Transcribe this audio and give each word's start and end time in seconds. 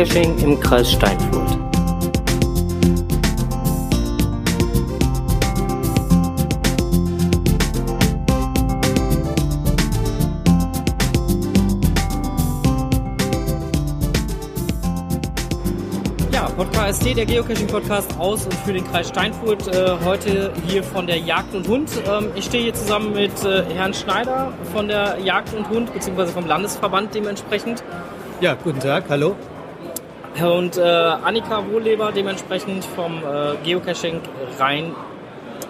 Geocaching 0.00 0.38
im 0.38 0.58
Kreis 0.58 0.92
Steinfurt. 0.92 1.58
Ja, 16.32 16.48
Podcast 16.56 17.04
der 17.04 17.26
Geocaching-Podcast 17.26 18.18
aus 18.18 18.46
und 18.46 18.54
für 18.54 18.72
den 18.72 18.84
Kreis 18.84 19.08
Steinfurt. 19.08 19.68
Äh, 19.68 19.96
heute 20.02 20.50
hier 20.66 20.82
von 20.82 21.06
der 21.06 21.18
Jagd 21.18 21.54
und 21.54 21.68
Hund. 21.68 21.90
Ähm, 22.08 22.30
ich 22.34 22.46
stehe 22.46 22.62
hier 22.62 22.74
zusammen 22.74 23.12
mit 23.12 23.44
äh, 23.44 23.64
Herrn 23.74 23.92
Schneider 23.92 24.54
von 24.72 24.88
der 24.88 25.18
Jagd 25.22 25.52
und 25.52 25.68
Hund, 25.68 25.92
beziehungsweise 25.92 26.32
vom 26.32 26.46
Landesverband 26.46 27.14
dementsprechend. 27.14 27.84
Ja, 28.40 28.54
guten 28.54 28.80
Tag, 28.80 29.04
hallo. 29.10 29.36
Und 30.38 30.76
äh, 30.76 30.82
Annika 30.82 31.66
Wohlleber 31.70 32.12
dementsprechend 32.12 32.84
vom 32.84 33.18
äh, 33.18 33.56
Geocaching 33.64 34.20
Rhein. 34.58 34.94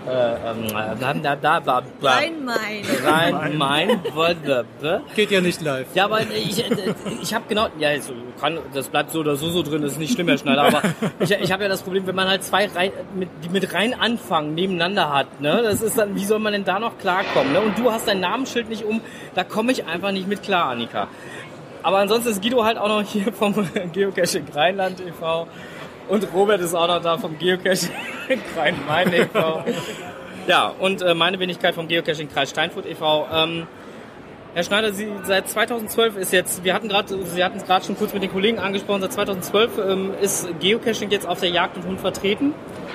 Äh, 0.06 0.50
ähm, 0.50 0.66
da, 0.98 1.36
da, 1.36 1.60
da, 1.60 1.82
Rhein-Main. 2.02 2.84
Rhein-Main. 3.04 4.00
Geht 5.14 5.30
ja 5.30 5.40
nicht 5.40 5.60
live. 5.60 5.86
Ja, 5.94 6.06
aber 6.06 6.22
ich, 6.22 6.58
äh, 6.58 6.94
ich 7.20 7.34
habe 7.34 7.44
genau, 7.48 7.68
ja, 7.78 8.00
so 8.00 8.14
kann, 8.40 8.58
das 8.72 8.88
bleibt 8.88 9.10
so 9.10 9.20
oder 9.20 9.36
so 9.36 9.50
so 9.50 9.62
drin, 9.62 9.82
das 9.82 9.92
ist 9.92 9.98
nicht 9.98 10.14
schlimm, 10.14 10.28
Herr 10.28 10.38
Schneider, 10.38 10.62
aber 10.62 10.82
ich, 11.20 11.30
ich 11.30 11.52
habe 11.52 11.64
ja 11.64 11.68
das 11.68 11.82
Problem, 11.82 12.06
wenn 12.06 12.14
man 12.14 12.28
halt 12.28 12.42
zwei 12.42 12.66
rein, 12.66 12.92
mit, 13.14 13.28
die 13.44 13.50
mit 13.50 13.74
rein 13.74 13.94
anfangen 13.94 14.54
nebeneinander 14.54 15.12
hat, 15.12 15.40
ne, 15.40 15.60
das 15.62 15.82
ist 15.82 15.98
dann, 15.98 16.14
wie 16.14 16.24
soll 16.24 16.38
man 16.38 16.54
denn 16.54 16.64
da 16.64 16.78
noch 16.78 16.98
klarkommen, 16.98 17.52
ne? 17.52 17.60
Und 17.60 17.78
du 17.78 17.92
hast 17.92 18.08
dein 18.08 18.20
Namensschild 18.20 18.68
nicht 18.68 18.84
um, 18.84 19.00
da 19.34 19.44
komme 19.44 19.72
ich 19.72 19.84
einfach 19.84 20.12
nicht 20.12 20.26
mit 20.26 20.42
klar, 20.42 20.70
Annika. 20.70 21.08
Aber 21.82 21.98
ansonsten 21.98 22.30
ist 22.30 22.42
Guido 22.42 22.64
halt 22.64 22.78
auch 22.78 22.88
noch 22.88 23.02
hier 23.02 23.32
vom 23.32 23.54
Geocaching 23.92 24.46
Rheinland 24.54 25.00
e.V. 25.00 25.46
Und 26.08 26.26
Robert 26.34 26.60
ist 26.60 26.74
auch 26.74 26.88
noch 26.88 27.00
da 27.00 27.18
vom 27.18 27.38
Geocaching 27.38 27.90
Rhein-Main 28.56 29.12
e.V. 29.12 29.64
Ja, 30.46 30.72
und 30.78 31.02
äh, 31.02 31.14
meine 31.14 31.38
Wenigkeit 31.38 31.74
vom 31.74 31.88
Geocaching 31.88 32.28
Kreis 32.28 32.50
Steinfurt 32.50 32.86
e.V. 32.86 33.26
Ähm, 33.32 33.66
Herr 34.52 34.64
Schneider, 34.64 34.92
Sie 34.92 35.08
seit 35.22 35.48
2012 35.48 36.16
ist 36.16 36.32
jetzt, 36.32 36.64
wir 36.64 36.74
hatten 36.74 36.88
gerade, 36.88 37.22
Sie 37.22 37.44
hatten 37.44 37.58
es 37.58 37.64
gerade 37.64 37.84
schon 37.84 37.96
kurz 37.96 38.12
mit 38.12 38.22
den 38.24 38.32
Kollegen 38.32 38.58
angesprochen, 38.58 39.00
seit 39.00 39.12
2012 39.12 39.78
ähm, 39.78 40.12
ist 40.20 40.48
Geocaching 40.60 41.10
jetzt 41.10 41.26
auf 41.28 41.38
der 41.38 41.50
Jagd 41.50 41.76
und 41.76 41.86
Hund 41.86 42.00
vertreten. 42.00 42.54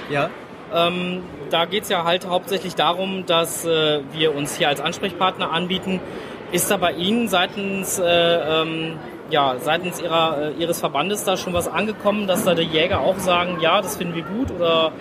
Ja, 0.09 0.29
Ähm, 0.73 1.23
da 1.51 1.65
geht 1.65 1.83
es 1.83 1.89
ja 1.89 2.03
halt 2.03 2.27
hauptsächlich 2.27 2.75
darum, 2.75 3.25
dass 3.25 3.65
äh, 3.65 4.01
wir 4.11 4.35
uns 4.35 4.57
hier 4.57 4.67
als 4.67 4.81
Ansprechpartner 4.81 5.51
anbieten. 5.51 6.01
Ist 6.51 6.69
da 6.71 6.77
bei 6.77 6.93
Ihnen 6.93 7.27
seitens, 7.27 7.99
äh, 7.99 8.03
ähm, 8.05 8.93
ja, 9.29 9.55
seitens 9.59 10.01
ihrer, 10.01 10.53
äh, 10.57 10.61
Ihres 10.61 10.79
Verbandes 10.79 11.23
da 11.23 11.37
schon 11.37 11.53
was 11.53 11.67
angekommen, 11.67 12.27
dass 12.27 12.43
da 12.43 12.53
die 12.53 12.63
Jäger 12.63 12.99
auch 12.99 13.17
sagen, 13.17 13.57
ja, 13.59 13.81
das 13.81 13.97
finden 13.97 14.15
wir 14.15 14.23
gut 14.23 14.51
oder 14.51 14.91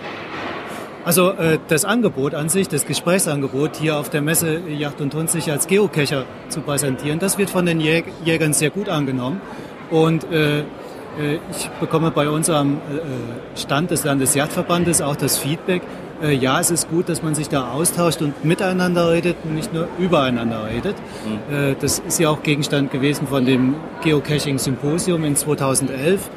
also 1.05 1.29
äh, 1.33 1.59
das 1.67 1.85
Angebot 1.85 2.33
an 2.33 2.49
sich, 2.49 2.67
das 2.67 2.87
Gesprächsangebot 2.87 3.75
hier 3.75 3.97
auf 3.97 4.09
der 4.09 4.23
Messe 4.23 4.61
Yacht 4.67 5.01
und 5.01 5.13
Hund 5.13 5.29
sich 5.29 5.51
als 5.51 5.67
Geocacher 5.67 6.25
zu 6.49 6.61
präsentieren, 6.61 7.19
das 7.19 7.37
wird 7.37 7.51
von 7.51 7.67
den 7.67 7.79
Jäg 7.79 8.05
Jägern 8.23 8.53
sehr 8.53 8.71
gut 8.71 8.89
angenommen. 8.89 9.39
Und 9.91 10.23
äh, 10.31 10.61
äh, 10.61 11.39
ich 11.51 11.69
bekomme 11.79 12.09
bei 12.09 12.27
unserem 12.27 12.77
äh, 12.77 13.57
Stand 13.57 13.91
des 13.91 14.03
Landesjagdverbandes 14.03 15.01
auch 15.01 15.15
das 15.15 15.37
Feedback, 15.37 15.83
äh, 16.21 16.33
ja, 16.33 16.59
es 16.59 16.71
ist 16.71 16.89
gut, 16.89 17.09
dass 17.09 17.23
man 17.23 17.35
sich 17.35 17.49
da 17.49 17.71
austauscht 17.71 18.21
und 18.21 18.45
miteinander 18.45 19.11
redet 19.11 19.37
und 19.43 19.55
nicht 19.55 19.73
nur 19.73 19.87
übereinander 19.99 20.67
redet. 20.67 20.95
Äh, 21.51 21.75
das 21.79 21.99
ist 21.99 22.19
ja 22.19 22.29
auch 22.29 22.43
Gegenstand 22.43 22.91
gewesen 22.91 23.27
von 23.27 23.45
dem 23.45 23.75
Geocaching-Symposium 24.03 25.23
in 25.23 25.35
2011. 25.35 26.29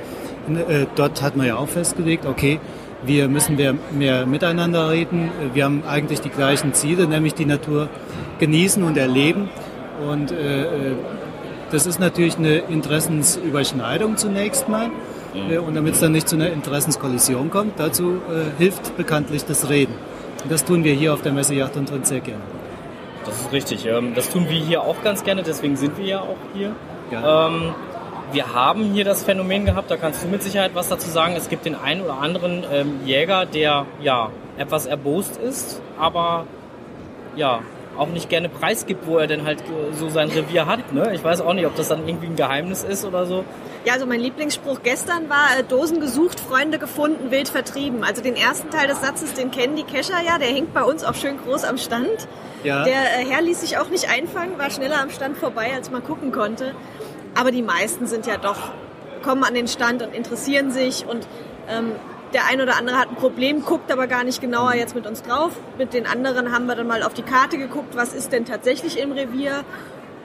Äh, 0.68 0.86
dort 0.96 1.22
hat 1.22 1.36
man 1.36 1.46
ja 1.46 1.56
auch 1.56 1.68
festgelegt, 1.68 2.26
okay, 2.26 2.60
wir 3.04 3.28
müssen 3.28 3.56
mehr, 3.56 3.74
mehr 3.92 4.26
miteinander 4.26 4.90
reden. 4.90 5.30
Wir 5.54 5.64
haben 5.64 5.84
eigentlich 5.86 6.20
die 6.20 6.30
gleichen 6.30 6.74
Ziele, 6.74 7.06
nämlich 7.06 7.34
die 7.34 7.44
Natur 7.44 7.88
genießen 8.40 8.82
und 8.82 8.96
erleben. 8.96 9.48
Und 10.08 10.32
äh, 10.32 10.62
äh, 10.62 10.94
das 11.70 11.86
ist 11.86 12.00
natürlich 12.00 12.38
eine 12.38 12.56
Interessensüberschneidung 12.58 14.16
zunächst 14.16 14.68
mal. 14.68 14.90
Äh, 15.34 15.58
Und 15.58 15.74
damit 15.74 15.94
es 15.94 16.00
dann 16.00 16.12
nicht 16.12 16.28
zu 16.28 16.36
einer 16.36 16.50
Interessenskollision 16.50 17.50
kommt, 17.50 17.78
dazu 17.78 18.20
äh, 18.30 18.58
hilft 18.58 18.96
bekanntlich 18.96 19.44
das 19.44 19.68
Reden. 19.68 19.94
Und 20.42 20.52
das 20.52 20.64
tun 20.64 20.84
wir 20.84 20.94
hier 20.94 21.12
auf 21.14 21.22
der 21.22 21.32
Messe 21.32 21.54
Yacht 21.54 21.76
und 21.76 21.90
Hund 21.90 22.06
sehr 22.06 22.20
gerne. 22.20 22.42
Das 23.24 23.40
ist 23.40 23.52
richtig. 23.52 23.86
Ähm, 23.86 24.14
Das 24.14 24.30
tun 24.30 24.48
wir 24.48 24.58
hier 24.58 24.82
auch 24.82 25.02
ganz 25.02 25.24
gerne, 25.24 25.42
deswegen 25.42 25.76
sind 25.76 25.98
wir 25.98 26.06
ja 26.06 26.20
auch 26.20 26.36
hier. 26.54 26.72
Ja. 27.10 27.48
Ähm, 27.48 27.74
wir 28.32 28.54
haben 28.54 28.92
hier 28.92 29.04
das 29.04 29.24
Phänomen 29.24 29.64
gehabt, 29.64 29.90
da 29.90 29.96
kannst 29.96 30.22
du 30.22 30.28
mit 30.28 30.42
Sicherheit 30.42 30.72
was 30.74 30.88
dazu 30.88 31.08
sagen. 31.10 31.34
Es 31.36 31.48
gibt 31.48 31.64
den 31.64 31.74
einen 31.74 32.02
oder 32.02 32.18
anderen 32.20 32.64
ähm, 32.70 33.00
Jäger, 33.04 33.46
der 33.46 33.86
ja 34.02 34.30
etwas 34.58 34.86
erbost 34.86 35.36
ist, 35.38 35.80
aber 35.98 36.46
ja 37.36 37.60
auch 37.96 38.08
nicht 38.08 38.28
gerne 38.28 38.48
preisgibt, 38.48 39.06
wo 39.06 39.18
er 39.18 39.26
denn 39.26 39.44
halt 39.44 39.60
äh, 39.62 39.94
so 39.94 40.08
sein 40.08 40.28
Revier 40.28 40.66
hat. 40.66 40.92
Ne? 40.92 41.12
Ich 41.14 41.24
weiß 41.24 41.40
auch 41.40 41.54
nicht, 41.54 41.66
ob 41.66 41.74
das 41.76 41.88
dann 41.88 42.06
irgendwie 42.06 42.26
ein 42.28 42.36
Geheimnis 42.36 42.82
ist 42.84 43.04
oder 43.04 43.26
so. 43.26 43.44
Ja, 43.88 43.94
also 43.94 44.04
mein 44.04 44.20
Lieblingsspruch 44.20 44.80
gestern 44.82 45.30
war, 45.30 45.58
äh, 45.58 45.64
Dosen 45.64 45.98
gesucht, 45.98 46.40
Freunde 46.40 46.78
gefunden, 46.78 47.30
wild 47.30 47.48
vertrieben. 47.48 48.04
Also 48.04 48.20
den 48.20 48.36
ersten 48.36 48.68
Teil 48.68 48.86
des 48.86 49.00
Satzes, 49.00 49.32
den 49.32 49.50
kennen 49.50 49.76
die 49.76 49.82
Kescher 49.82 50.20
ja, 50.22 50.36
der 50.36 50.48
hängt 50.48 50.74
bei 50.74 50.84
uns 50.84 51.04
auch 51.04 51.14
schön 51.14 51.38
groß 51.38 51.64
am 51.64 51.78
Stand. 51.78 52.28
Ja. 52.64 52.84
Der 52.84 52.92
äh, 52.92 53.24
Herr 53.24 53.40
ließ 53.40 53.62
sich 53.62 53.78
auch 53.78 53.88
nicht 53.88 54.10
einfangen, 54.10 54.58
war 54.58 54.68
schneller 54.70 55.00
am 55.00 55.08
Stand 55.08 55.38
vorbei, 55.38 55.72
als 55.74 55.90
man 55.90 56.04
gucken 56.04 56.32
konnte. 56.32 56.74
Aber 57.34 57.50
die 57.50 57.62
meisten 57.62 58.06
sind 58.06 58.26
ja 58.26 58.36
doch, 58.36 58.58
kommen 59.22 59.42
an 59.42 59.54
den 59.54 59.68
Stand 59.68 60.02
und 60.02 60.14
interessieren 60.14 60.70
sich 60.70 61.06
und 61.06 61.26
ähm, 61.70 61.92
der 62.34 62.44
ein 62.44 62.60
oder 62.60 62.76
andere 62.76 62.98
hat 62.98 63.08
ein 63.08 63.16
Problem, 63.16 63.64
guckt 63.64 63.90
aber 63.90 64.06
gar 64.06 64.22
nicht 64.22 64.42
genauer 64.42 64.74
jetzt 64.74 64.94
mit 64.96 65.06
uns 65.06 65.22
drauf. 65.22 65.52
Mit 65.78 65.94
den 65.94 66.06
anderen 66.06 66.52
haben 66.52 66.66
wir 66.66 66.74
dann 66.74 66.88
mal 66.88 67.02
auf 67.02 67.14
die 67.14 67.22
Karte 67.22 67.56
geguckt, 67.56 67.96
was 67.96 68.12
ist 68.12 68.32
denn 68.32 68.44
tatsächlich 68.44 68.98
im 68.98 69.12
Revier. 69.12 69.64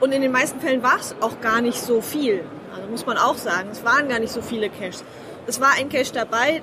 Und 0.00 0.12
in 0.12 0.20
den 0.20 0.32
meisten 0.32 0.60
Fällen 0.60 0.82
war 0.82 0.98
es 1.00 1.16
auch 1.22 1.40
gar 1.40 1.62
nicht 1.62 1.78
so 1.78 2.02
viel. 2.02 2.44
Also 2.74 2.88
muss 2.88 3.06
man 3.06 3.16
auch 3.16 3.36
sagen, 3.36 3.68
es 3.72 3.84
waren 3.84 4.08
gar 4.08 4.18
nicht 4.18 4.32
so 4.32 4.42
viele 4.42 4.68
Caches. 4.68 5.04
Es 5.46 5.60
war 5.60 5.72
ein 5.78 5.88
Cache 5.88 6.12
dabei, 6.12 6.62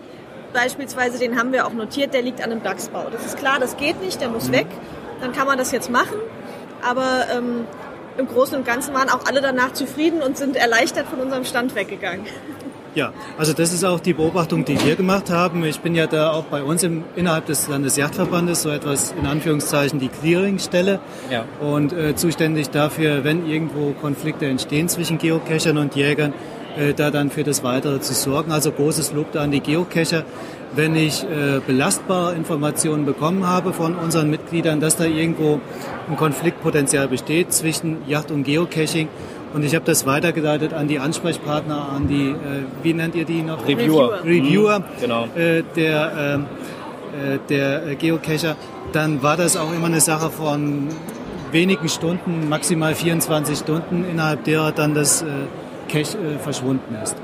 beispielsweise 0.53 1.19
den 1.19 1.37
haben 1.37 1.51
wir 1.51 1.65
auch 1.65 1.73
notiert, 1.73 2.13
der 2.13 2.21
liegt 2.21 2.41
an 2.43 2.51
einem 2.51 2.63
Dachsbau. 2.63 3.07
Das 3.11 3.25
ist 3.25 3.37
klar, 3.37 3.59
das 3.59 3.77
geht 3.77 4.01
nicht, 4.01 4.21
der 4.21 4.29
muss 4.29 4.51
weg. 4.51 4.67
Dann 5.21 5.33
kann 5.33 5.47
man 5.47 5.57
das 5.57 5.71
jetzt 5.71 5.89
machen. 5.89 6.17
Aber 6.81 7.27
ähm, 7.31 7.67
im 8.17 8.27
Großen 8.27 8.57
und 8.57 8.65
Ganzen 8.65 8.93
waren 8.93 9.09
auch 9.09 9.25
alle 9.25 9.41
danach 9.41 9.73
zufrieden 9.73 10.21
und 10.21 10.37
sind 10.37 10.55
erleichtert 10.55 11.07
von 11.07 11.19
unserem 11.19 11.45
Stand 11.45 11.75
weggegangen. 11.75 12.25
Ja, 12.93 13.13
also 13.37 13.53
das 13.53 13.71
ist 13.73 13.85
auch 13.85 14.01
die 14.01 14.13
Beobachtung, 14.13 14.65
die 14.65 14.77
wir 14.83 14.97
gemacht 14.97 15.29
haben. 15.29 15.63
Ich 15.63 15.79
bin 15.79 15.95
ja 15.95 16.07
da 16.07 16.31
auch 16.31 16.43
bei 16.45 16.61
uns 16.61 16.83
im, 16.83 17.05
innerhalb 17.15 17.45
des 17.45 17.69
Landesjagdverbandes 17.69 18.63
so 18.63 18.69
etwas 18.69 19.13
in 19.17 19.25
Anführungszeichen 19.25 19.97
die 19.99 20.09
Clearingstelle 20.09 20.99
Ja. 21.29 21.45
und 21.61 21.93
äh, 21.93 22.15
zuständig 22.15 22.69
dafür, 22.69 23.23
wenn 23.23 23.47
irgendwo 23.49 23.91
Konflikte 23.93 24.45
entstehen 24.47 24.89
zwischen 24.89 25.17
Geocachern 25.19 25.77
und 25.77 25.95
Jägern, 25.95 26.33
äh, 26.77 26.93
da 26.93 27.11
dann 27.11 27.29
für 27.29 27.43
das 27.45 27.63
Weitere 27.63 28.01
zu 28.01 28.13
sorgen. 28.13 28.51
Also 28.51 28.73
großes 28.73 29.13
Lob 29.13 29.31
da 29.31 29.41
an 29.41 29.51
die 29.51 29.61
Geocacher. 29.61 30.23
Wenn 30.75 30.95
ich 30.95 31.23
äh, 31.23 31.59
belastbare 31.65 32.33
Informationen 32.35 33.05
bekommen 33.05 33.47
habe 33.47 33.71
von 33.73 33.95
unseren 33.95 34.29
Mitgliedern, 34.29 34.79
dass 34.81 34.97
da 34.97 35.05
irgendwo 35.05 35.61
ein 36.09 36.17
Konfliktpotenzial 36.17 37.07
besteht 37.07 37.53
zwischen 37.53 37.97
Yacht 38.07 38.31
und 38.31 38.43
Geocaching, 38.43 39.07
und 39.53 39.63
ich 39.63 39.75
habe 39.75 39.85
das 39.85 40.05
weitergeleitet 40.05 40.73
an 40.73 40.87
die 40.87 40.99
Ansprechpartner, 40.99 41.89
an 41.95 42.07
die, 42.07 42.29
äh, 42.31 42.35
wie 42.83 42.93
nennt 42.93 43.15
ihr 43.15 43.25
die 43.25 43.41
noch? 43.41 43.67
Reviewer. 43.67 44.23
Reviewer 44.23 44.79
Mhm, 44.79 44.83
genau. 45.01 45.25
äh, 45.35 45.63
der, 45.75 46.11
ähm, 46.17 46.45
äh, 47.13 47.37
der 47.49 47.87
äh, 47.87 47.95
Geocacher, 47.95 48.55
dann 48.93 49.21
war 49.23 49.37
das 49.37 49.57
auch 49.57 49.71
immer 49.73 49.87
eine 49.87 50.01
Sache 50.01 50.29
von 50.29 50.87
wenigen 51.51 51.89
Stunden, 51.89 52.47
maximal 52.49 52.95
24 52.95 53.57
Stunden, 53.57 54.05
innerhalb 54.09 54.43
derer 54.45 54.71
dann 54.71 54.93
das 54.93 55.21
äh, 55.21 55.25
Cache 55.89 56.17
äh, 56.17 56.39
verschwunden 56.39 56.95
ist. 57.03 57.15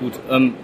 Gut, 0.00 0.12
ähm, 0.30 0.54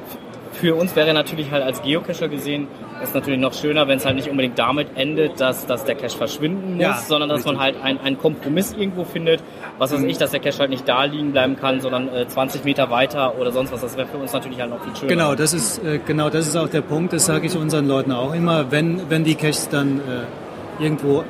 für 0.52 0.74
uns 0.76 0.94
wäre 0.96 1.12
natürlich 1.12 1.50
halt 1.50 1.64
als 1.64 1.82
Geocacher 1.82 2.28
gesehen, 2.28 2.68
ist 3.02 3.12
natürlich 3.12 3.40
noch 3.40 3.52
schöner, 3.52 3.88
wenn 3.88 3.98
es 3.98 4.06
halt 4.06 4.14
nicht 4.14 4.30
unbedingt 4.30 4.56
damit 4.58 4.86
endet, 4.94 5.40
dass, 5.40 5.66
dass 5.66 5.84
der 5.84 5.96
Cache 5.96 6.16
verschwinden 6.16 6.74
muss, 6.76 6.82
Ja, 6.82 6.96
sondern 7.06 7.28
dass 7.28 7.44
man 7.44 7.58
halt 7.58 7.74
ein- 7.82 8.00
einen 8.00 8.16
Kompromiss 8.18 8.72
irgendwo 8.78 9.04
findet. 9.04 9.40
Was 9.78 9.92
weiß 9.92 10.02
ich, 10.02 10.18
dass 10.18 10.30
der 10.30 10.40
Cache 10.40 10.58
halt 10.60 10.70
nicht 10.70 10.88
da 10.88 11.04
liegen 11.04 11.32
bleiben 11.32 11.56
kann, 11.56 11.80
sondern 11.80 12.08
äh, 12.08 12.28
20 12.28 12.64
Meter 12.64 12.90
weiter 12.90 13.38
oder 13.38 13.50
sonst 13.50 13.72
was. 13.72 13.80
Das 13.80 13.96
wäre 13.96 14.06
für 14.06 14.18
uns 14.18 14.32
natürlich 14.32 14.60
halt 14.60 14.70
noch 14.70 14.82
viel 14.82 14.94
schöner. 14.94 15.08
Genau, 15.08 15.34
das 15.34 15.52
ist 15.52 15.82
äh, 15.84 15.98
genau 16.04 16.30
das 16.30 16.46
ist 16.46 16.56
auch 16.56 16.68
der 16.68 16.82
Punkt. 16.82 17.12
Das 17.12 17.26
sage 17.26 17.46
ich 17.46 17.56
unseren 17.56 17.88
Leuten 17.88 18.12
auch 18.12 18.32
immer, 18.34 18.70
wenn 18.70 19.10
wenn 19.10 19.24
die 19.24 19.34
Caches 19.34 19.68
dann 19.68 19.98
äh, 19.98 20.82
irgendwo 20.82 21.20
äh, 21.20 21.24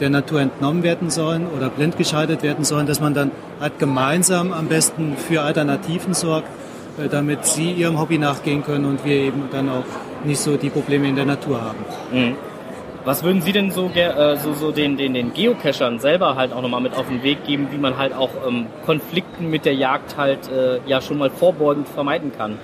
der 0.00 0.10
Natur 0.10 0.40
entnommen 0.40 0.82
werden 0.82 1.10
sollen 1.10 1.46
oder 1.46 1.70
blind 1.70 1.96
geschaltet 1.96 2.42
werden 2.42 2.64
sollen, 2.64 2.86
dass 2.86 3.00
man 3.00 3.14
dann 3.14 3.30
halt 3.60 3.78
gemeinsam 3.78 4.52
am 4.52 4.66
besten 4.66 5.16
für 5.16 5.42
Alternativen 5.42 6.12
sorgt, 6.12 6.48
äh, 6.98 7.08
damit 7.08 7.46
sie 7.46 7.72
ihrem 7.72 7.98
Hobby 7.98 8.18
nachgehen 8.18 8.62
können 8.62 8.84
und 8.84 9.04
wir 9.04 9.16
eben 9.16 9.44
dann 9.50 9.68
auch 9.70 9.84
nicht 10.24 10.40
so 10.40 10.56
die 10.56 10.70
Probleme 10.70 11.08
in 11.08 11.16
der 11.16 11.26
Natur 11.26 11.62
haben. 11.62 11.84
Was 13.06 13.22
würden 13.22 13.40
Sie 13.40 13.52
denn 13.52 13.70
so, 13.70 13.88
äh, 13.94 14.36
so, 14.36 14.52
so 14.52 14.72
den, 14.72 14.96
den, 14.96 15.14
den 15.14 15.32
Geocachern 15.32 16.00
selber 16.00 16.34
halt 16.34 16.52
auch 16.52 16.60
nochmal 16.60 16.80
mit 16.80 16.96
auf 16.96 17.06
den 17.06 17.22
Weg 17.22 17.44
geben, 17.44 17.68
wie 17.70 17.78
man 17.78 17.96
halt 17.96 18.12
auch 18.12 18.30
ähm, 18.44 18.66
Konflikten 18.84 19.48
mit 19.48 19.64
der 19.64 19.74
Jagd 19.74 20.16
halt 20.16 20.50
äh, 20.50 20.80
ja 20.88 21.00
schon 21.00 21.16
mal 21.16 21.30
vorbeugend 21.30 21.86
vermeiden 21.88 22.32
kann? 22.36 22.58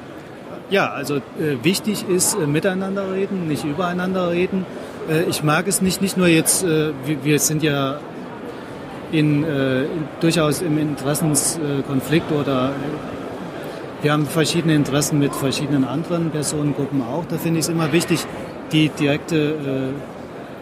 Ja, 0.68 0.90
also 0.90 1.18
äh, 1.18 1.62
wichtig 1.62 2.08
ist 2.08 2.34
äh, 2.34 2.48
miteinander 2.48 3.12
reden, 3.12 3.46
nicht 3.46 3.62
übereinander 3.62 4.32
reden. 4.32 4.66
Äh, 5.08 5.30
ich 5.30 5.44
mag 5.44 5.68
es 5.68 5.80
nicht, 5.80 6.02
nicht 6.02 6.16
nur 6.16 6.26
jetzt, 6.26 6.64
äh, 6.64 6.90
wir, 7.04 7.22
wir, 7.22 7.38
sind 7.38 7.62
ja 7.62 8.00
in, 9.12 9.44
in, 9.44 9.88
durchaus 10.18 10.60
im 10.60 10.76
Interessenskonflikt 10.76 12.32
oder 12.32 12.72
wir 14.02 14.12
haben 14.12 14.26
verschiedene 14.26 14.74
Interessen 14.74 15.20
mit 15.20 15.36
verschiedenen 15.36 15.84
anderen 15.84 16.30
Personengruppen 16.30 17.00
auch. 17.00 17.26
Da 17.28 17.36
finde 17.36 17.60
ich 17.60 17.66
es 17.66 17.68
immer 17.68 17.92
wichtig, 17.92 18.26
die 18.72 18.88
direkte 18.88 19.92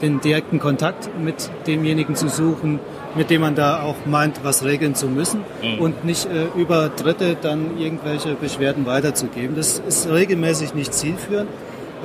den 0.03 0.21
direkten 0.21 0.59
Kontakt 0.59 1.11
mit 1.19 1.51
demjenigen 1.67 2.15
zu 2.15 2.29
suchen, 2.29 2.81
mit 3.15 3.31
dem 3.31 3.41
man 3.41 3.55
da 3.55 3.83
auch 3.83 3.97
meint, 4.07 4.45
was 4.45 4.65
regeln 4.65 4.95
zu 4.95 5.07
müssen 5.09 5.41
mhm. 5.63 5.81
und 5.81 6.05
nicht 6.05 6.27
äh, 6.27 6.47
über 6.59 6.89
Dritte 6.89 7.37
dann 7.41 7.79
irgendwelche 7.79 8.35
Beschwerden 8.35 8.87
weiterzugeben. 8.87 9.57
Das 9.57 9.79
ist 9.79 10.09
regelmäßig 10.09 10.75
nicht 10.75 10.95
zielführend, 10.95 11.49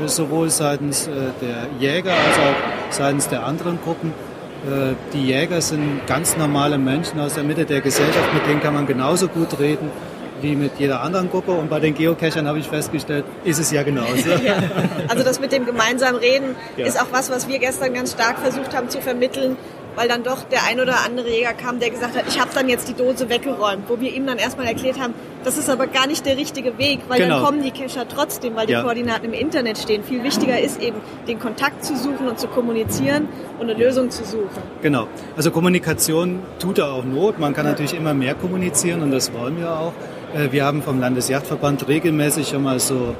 äh, 0.04 0.08
sowohl 0.08 0.50
seitens 0.50 1.08
äh, 1.08 1.12
der 1.42 1.68
Jäger 1.80 2.12
als 2.12 2.38
auch 2.38 2.92
seitens 2.92 3.28
der 3.30 3.46
anderen 3.46 3.80
Gruppen. 3.84 4.14
Äh, 4.66 4.96
die 5.14 5.28
Jäger 5.28 5.62
sind 5.62 6.08
ganz 6.08 6.38
normale 6.38 6.78
Menschen 6.78 7.20
aus 7.20 7.36
der 7.36 7.44
Mitte 7.44 7.66
der 7.66 7.82
Gesellschaft, 7.82 8.34
mit 8.34 8.46
denen 8.48 8.62
kann 8.62 8.74
man 8.74 8.88
genauso 8.88 9.28
gut 9.28 9.60
reden 9.60 9.92
wie 10.42 10.56
mit 10.56 10.74
jeder 10.78 11.02
anderen 11.02 11.30
Gruppe. 11.30 11.52
Und 11.52 11.70
bei 11.70 11.80
den 11.80 11.94
Geocachern 11.94 12.48
habe 12.48 12.60
ich 12.60 12.68
festgestellt, 12.68 13.26
ist 13.44 13.60
es 13.60 13.72
ja 13.72 13.84
genauso. 13.84 14.30
ja. 14.46 14.56
Also 15.08 15.24
das 15.24 15.40
mit 15.40 15.52
dem 15.52 15.66
gemeinsamen 15.66 16.20
Reden 16.20 16.56
ja. 16.78 16.86
ist 16.86 17.00
auch 17.02 17.08
was, 17.12 17.30
was 17.30 17.48
wir 17.48 17.60
gestern 17.60 17.94
ganz 17.94 18.12
stark 18.14 18.40
versucht 18.40 18.76
haben 18.76 18.90
zu 18.90 19.02
vermitteln, 19.02 19.58
weil 19.96 20.08
dann 20.08 20.24
doch 20.24 20.44
der 20.44 20.66
ein 20.66 20.80
oder 20.80 21.06
andere 21.06 21.30
Jäger 21.30 21.54
kam, 21.54 21.80
der 21.80 21.90
gesagt 21.90 22.16
hat, 22.16 22.26
ich 22.28 22.40
habe 22.40 22.52
dann 22.54 22.70
jetzt 22.70 22.88
die 22.88 22.94
Dose 22.94 23.30
weggeräumt, 23.30 23.84
wo 23.88 24.00
wir 24.00 24.14
ihm 24.14 24.26
dann 24.28 24.38
erstmal 24.38 24.68
erklärt 24.68 25.00
haben, 25.00 25.14
das 25.44 25.58
ist 25.58 25.70
aber 25.70 25.88
gar 25.88 26.08
nicht 26.08 26.26
der 26.26 26.38
richtige 26.38 26.78
Weg, 26.78 27.02
weil 27.08 27.20
genau. 27.20 27.36
dann 27.36 27.46
kommen 27.46 27.64
die 27.64 27.72
Cacher 27.72 28.08
trotzdem, 28.08 28.56
weil 28.56 28.68
die 28.68 28.74
ja. 28.74 28.82
Koordinaten 28.82 29.26
im 29.26 29.34
Internet 29.34 29.78
stehen. 29.78 30.04
Viel 30.04 30.24
wichtiger 30.24 30.60
ist 30.60 30.82
eben, 30.82 30.98
den 31.28 31.40
Kontakt 31.40 31.86
zu 31.86 31.96
suchen 31.96 32.28
und 32.28 32.40
zu 32.40 32.48
kommunizieren 32.48 33.28
und 33.60 33.70
eine 33.70 33.80
Lösung 33.80 34.10
zu 34.10 34.26
suchen. 34.26 34.62
Genau. 34.82 35.08
Also 35.38 35.52
Kommunikation 35.52 36.42
tut 36.60 36.78
da 36.78 36.92
auch 36.92 37.06
Not. 37.06 37.40
Man 37.40 37.54
kann 37.54 37.66
natürlich 37.66 37.94
immer 37.94 38.14
mehr 38.14 38.36
kommunizieren 38.36 39.02
und 39.02 39.12
das 39.12 39.34
wollen 39.34 39.58
wir 39.58 39.72
auch. 39.72 39.94
Äh, 40.36 40.52
wir 40.52 40.66
haben 40.66 40.82
vom 40.82 41.00
Landesjagdverband 41.00 41.88
regelmäßig 41.88 42.50
schon 42.50 42.64
mal 42.64 42.80
so 42.80 43.16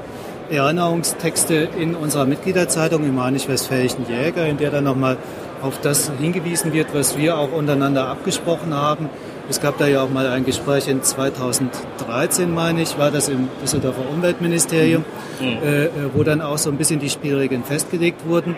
Erinnerungstexte 0.50 1.68
in 1.78 1.96
unserer 1.96 2.24
Mitgliederzeitung 2.24 3.04
im 3.04 3.18
Rheinisch-Westfälischen 3.18 4.06
Jäger, 4.08 4.46
in 4.46 4.58
der 4.58 4.70
dann 4.70 4.84
nochmal 4.84 5.16
auf 5.60 5.80
das 5.80 6.12
hingewiesen 6.20 6.72
wird, 6.72 6.94
was 6.94 7.18
wir 7.18 7.36
auch 7.36 7.52
untereinander 7.52 8.06
abgesprochen 8.06 8.72
haben. 8.72 9.08
Es 9.48 9.60
gab 9.60 9.78
da 9.78 9.86
ja 9.86 10.02
auch 10.02 10.10
mal 10.10 10.26
ein 10.28 10.44
Gespräch 10.44 10.86
in 10.86 11.02
2013, 11.02 12.52
meine 12.52 12.82
ich, 12.82 12.98
war 12.98 13.10
das 13.10 13.28
im 13.28 13.48
Düsseldorfer 13.62 14.08
Umweltministerium, 14.08 15.04
mhm. 15.40 15.46
äh, 15.46 15.88
wo 16.14 16.22
dann 16.22 16.40
auch 16.40 16.58
so 16.58 16.70
ein 16.70 16.76
bisschen 16.76 17.00
die 17.00 17.10
Spielregeln 17.10 17.64
festgelegt 17.64 18.26
wurden. 18.26 18.56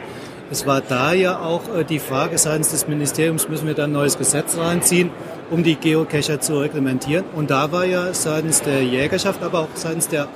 Es 0.50 0.66
war 0.66 0.81
da 0.81 1.12
ja 1.12 1.38
auch 1.38 1.62
äh, 1.75 1.84
die 1.84 1.99
Frage 1.99 2.38
seitens 2.38 2.70
des 2.70 2.88
Ministeriums, 2.88 3.49
müssen 3.49 3.66
wir 3.66 3.75
da 3.75 3.84
ein 3.84 3.93
neues 3.93 4.19
Gesetz 4.19 4.56
reinziehen, 4.58 5.10
um 5.50 5.62
die 5.62 5.76
Geocacher 5.76 6.40
zu 6.40 6.60
reglementieren. 6.60 7.24
Und 7.34 7.50
da 7.50 7.72
war 7.72 7.84
ja 7.84 8.12
seitens 8.12 8.62
der 8.62 8.82
Jägerschaft, 8.82 9.42
aber 9.42 9.60
auch 9.60 9.68
seitens 9.74 10.08
der 10.08 10.28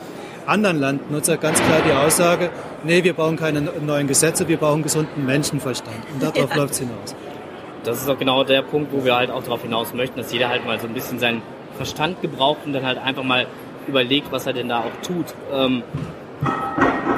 anderen 0.47 0.81
Landnutzer 0.81 1.37
ganz 1.37 1.61
klar 1.63 1.81
die 1.87 1.93
Aussage, 1.93 2.51
nee, 2.85 3.05
wir 3.05 3.13
brauchen 3.13 3.37
keine 3.37 3.61
neuen 3.61 4.09
Gesetze, 4.09 4.49
wir 4.49 4.57
brauchen 4.57 4.83
gesunden 4.83 5.25
Menschenverstand. 5.25 5.97
Und 6.13 6.23
darauf 6.23 6.51
ja. 6.51 6.57
läuft 6.57 6.73
es 6.75 6.79
hinaus. 6.81 7.15
Das 7.85 8.01
ist 8.01 8.09
auch 8.09 8.19
genau 8.19 8.45
der 8.45 8.63
Punkt, 8.63 8.93
wo 8.93 9.05
wir 9.05 9.17
halt 9.17 9.31
auch 9.31 9.43
darauf 9.43 9.63
hinaus 9.63 9.93
möchten, 9.93 10.17
dass 10.17 10.33
jeder 10.33 10.49
halt 10.49 10.65
mal 10.65 10.79
so 10.79 10.87
ein 10.87 10.95
bisschen 10.95 11.19
seinen 11.19 11.43
Verstand 11.77 12.21
gebraucht 12.23 12.59
und 12.65 12.73
dann 12.73 12.85
halt 12.85 12.99
einfach 12.99 13.25
mal 13.25 13.47
überlegt, 13.89 14.31
was 14.31 14.47
er 14.47 14.53
denn 14.53 14.69
da 14.69 14.81
auch 14.81 15.07
tut. 15.07 15.35
Ähm, 15.53 15.83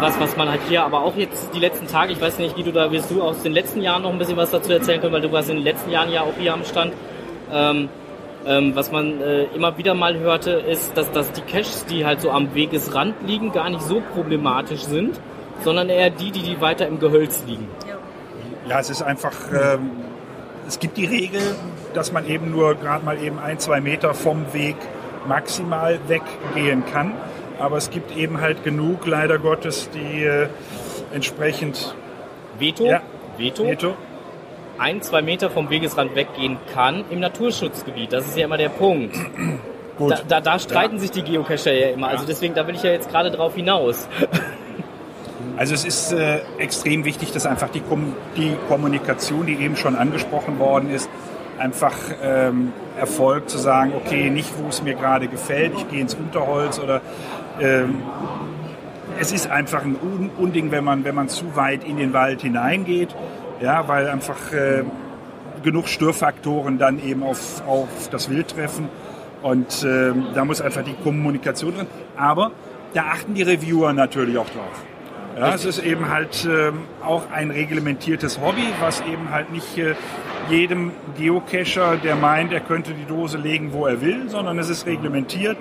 was, 0.01 0.19
was 0.21 0.37
man 0.37 0.49
halt 0.49 0.61
hier 0.69 0.85
aber 0.85 1.03
auch 1.03 1.17
jetzt 1.17 1.51
die 1.55 1.61
letzten 1.61 1.87
Tage, 1.87 2.13
ich 2.13 2.21
weiß 2.21 2.39
nicht, 2.39 2.57
Guido, 2.57 2.73
da 2.73 2.91
wirst 2.91 3.11
du 3.11 3.23
aus 3.23 3.43
den 3.43 3.53
letzten 3.53 3.81
Jahren 3.83 4.03
noch 4.03 4.11
ein 4.11 4.19
bisschen 4.19 4.37
was 4.37 4.51
dazu 4.51 4.73
erzählen 4.73 5.01
können, 5.01 5.13
weil 5.13 5.23
du 5.23 5.33
warst 5.33 5.51
in 5.51 5.57
den 5.57 5.65
letzten 5.65 5.91
Jahren 5.91 6.11
ja 6.11 6.23
auch 6.23 6.35
hier 6.39 6.53
am 6.53 6.65
Stand. 6.65 6.93
Ähm, 7.53 7.89
ähm, 8.47 8.77
was 8.77 8.93
man 8.93 9.21
äh, 9.21 9.45
immer 9.55 9.79
wieder 9.79 9.95
mal 9.95 10.19
hörte, 10.19 10.51
ist, 10.51 10.97
dass, 10.97 11.11
dass 11.13 11.33
die 11.33 11.41
Caches, 11.41 11.87
die 11.87 12.05
halt 12.05 12.21
so 12.21 12.31
am 12.31 12.55
Wegesrand 12.55 13.15
liegen, 13.27 13.53
gar 13.53 13.71
nicht 13.71 13.83
so 13.83 14.03
problematisch 14.13 14.83
sind, 14.83 15.19
sondern 15.63 15.89
eher 15.89 16.11
die, 16.11 16.31
die, 16.31 16.43
die 16.43 16.61
weiter 16.61 16.87
im 16.87 16.99
Gehölz 16.99 17.43
liegen. 17.47 17.69
Ja, 18.69 18.81
es 18.81 18.91
ist 18.91 19.03
einfach, 19.03 19.33
ähm, 19.53 19.91
es 20.67 20.79
gibt 20.79 20.97
die 20.97 21.07
Regel, 21.07 21.41
dass 21.95 22.13
man 22.13 22.29
eben 22.29 22.51
nur 22.51 22.75
gerade 22.75 23.05
mal 23.05 23.23
eben 23.23 23.39
ein, 23.39 23.59
zwei 23.59 23.81
Meter 23.81 24.15
vom 24.15 24.53
Weg 24.53 24.77
maximal 25.27 25.99
weggehen 26.07 26.85
kann. 26.93 27.13
Aber 27.59 27.77
es 27.77 27.91
gibt 27.91 28.17
eben 28.17 28.41
halt 28.41 28.65
genug, 28.65 29.07
leider 29.07 29.39
Gottes, 29.39 29.89
die 29.91 30.25
äh, 30.25 30.49
entsprechend... 31.15 31.95
Veto? 32.59 32.85
Ja, 32.85 33.01
Veto? 33.37 33.65
Veto 33.65 33.95
ein, 34.79 35.03
zwei 35.03 35.23
Meter 35.23 35.51
vom 35.51 35.71
Wegesrand 35.71 36.15
weggehen 36.15 36.57
kann 36.73 37.05
im 37.11 37.21
Naturschutzgebiet. 37.21 38.13
Das 38.13 38.27
ist 38.27 38.37
ja 38.37 38.45
immer 38.45 38.57
der 38.59 38.71
Punkt. 38.71 39.17
Gut. 39.99 40.11
Da, 40.11 40.21
da, 40.27 40.41
da 40.41 40.59
streiten 40.59 40.97
ja. 40.97 41.01
sich 41.01 41.13
die 41.13 41.23
Geocacher 41.23 41.73
ja 41.73 41.91
immer. 41.91 42.09
Also 42.09 42.25
deswegen, 42.27 42.55
da 42.55 42.67
will 42.67 42.75
ich 42.75 42.83
ja 42.83 42.91
jetzt 42.91 43.11
gerade 43.11 43.31
drauf 43.31 43.55
hinaus. 43.55 44.09
Also 45.57 45.75
es 45.75 45.85
ist 45.85 46.13
äh, 46.13 46.41
extrem 46.59 47.05
wichtig, 47.05 47.31
dass 47.31 47.47
einfach 47.47 47.69
die, 47.69 47.81
Kom 47.81 48.15
die 48.37 48.57
Kommunikation, 48.67 49.47
die 49.47 49.55
eben 49.55 49.77
schon 49.77 49.95
angesprochen 49.95 50.59
worden 50.59 50.91
ist, 50.91 51.09
einfach 51.59 51.95
ähm, 52.23 52.73
erfolgt, 52.99 53.51
zu 53.51 53.59
sagen, 53.59 53.93
okay, 53.95 54.31
nicht 54.31 54.51
wo 54.59 54.69
es 54.69 54.83
mir 54.83 54.95
gerade 54.95 55.29
gefällt, 55.29 55.75
ich 55.77 55.89
gehe 55.89 56.01
ins 56.01 56.15
Unterholz 56.15 56.81
oder 56.81 57.01
ähm, 57.61 58.03
es 59.21 59.31
ist 59.31 59.49
einfach 59.49 59.85
ein 59.85 59.97
Unding, 60.39 60.73
wenn 60.73 60.83
man, 60.83 61.05
wenn 61.05 61.15
man 61.15 61.29
zu 61.29 61.55
weit 61.55 61.85
in 61.85 61.99
den 61.99 62.13
Wald 62.13 62.43
hineingeht 62.43 63.15
ja, 63.65 63.89
weil 63.89 64.09
einfach 64.09 64.53
äh, 64.53 64.85
genug 65.63 65.89
Störfaktoren 65.89 66.79
dann 66.79 67.03
eben 67.03 67.23
auf, 67.23 67.67
auf 67.67 67.89
das 68.11 68.29
Wild 68.29 68.49
treffen 68.49 68.89
und 69.43 69.83
äh, 69.83 70.13
da 70.35 70.45
muss 70.45 70.61
einfach 70.61 70.83
die 70.85 70.95
Kommunikation 71.03 71.75
drin. 71.75 71.87
Aber 72.17 72.53
da 72.93 73.05
achten 73.05 73.35
die 73.35 73.43
Reviewer 73.43 73.93
natürlich 73.95 74.37
auch 74.37 74.49
drauf. 74.51 74.85
Ja, 75.37 75.55
es 75.55 75.65
ist 75.65 75.83
eben 75.83 76.11
halt 76.11 76.45
äh, 76.45 76.71
auch 77.03 77.31
ein 77.33 77.51
reglementiertes 77.51 78.41
Hobby, 78.41 78.67
was 78.81 79.01
eben 79.01 79.31
halt 79.31 79.51
nicht 79.51 79.77
äh, 79.79 79.95
jedem 80.49 80.93
Geocacher, 81.17 81.97
der 81.97 82.15
meint, 82.15 82.53
er 82.53 82.61
könnte 82.61 82.93
die 82.93 83.07
Dose 83.07 83.39
legen, 83.39 83.73
wo 83.73 83.87
er 83.87 84.01
will, 84.01 84.29
sondern 84.29 84.59
es 84.59 84.69
ist 84.69 84.87
reglementiert 84.87 85.57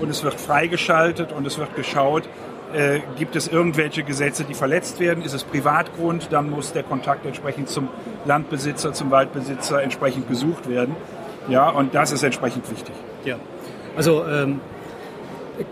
und 0.00 0.08
es 0.08 0.24
wird 0.24 0.40
freigeschaltet 0.40 1.30
und 1.32 1.46
es 1.46 1.58
wird 1.58 1.76
geschaut, 1.76 2.24
äh, 2.74 3.00
gibt 3.18 3.36
es 3.36 3.48
irgendwelche 3.48 4.02
Gesetze, 4.02 4.44
die 4.44 4.54
verletzt 4.54 5.00
werden? 5.00 5.24
Ist 5.24 5.34
es 5.34 5.44
Privatgrund? 5.44 6.28
Dann 6.30 6.50
muss 6.50 6.72
der 6.72 6.82
Kontakt 6.82 7.26
entsprechend 7.26 7.68
zum 7.68 7.88
Landbesitzer, 8.24 8.92
zum 8.92 9.10
Waldbesitzer 9.10 9.82
entsprechend 9.82 10.28
gesucht 10.28 10.68
werden. 10.68 10.96
Ja, 11.48 11.68
und 11.68 11.94
das 11.94 12.12
ist 12.12 12.22
entsprechend 12.22 12.70
wichtig. 12.70 12.94
Ja, 13.24 13.36
also 13.96 14.24
ähm, 14.26 14.60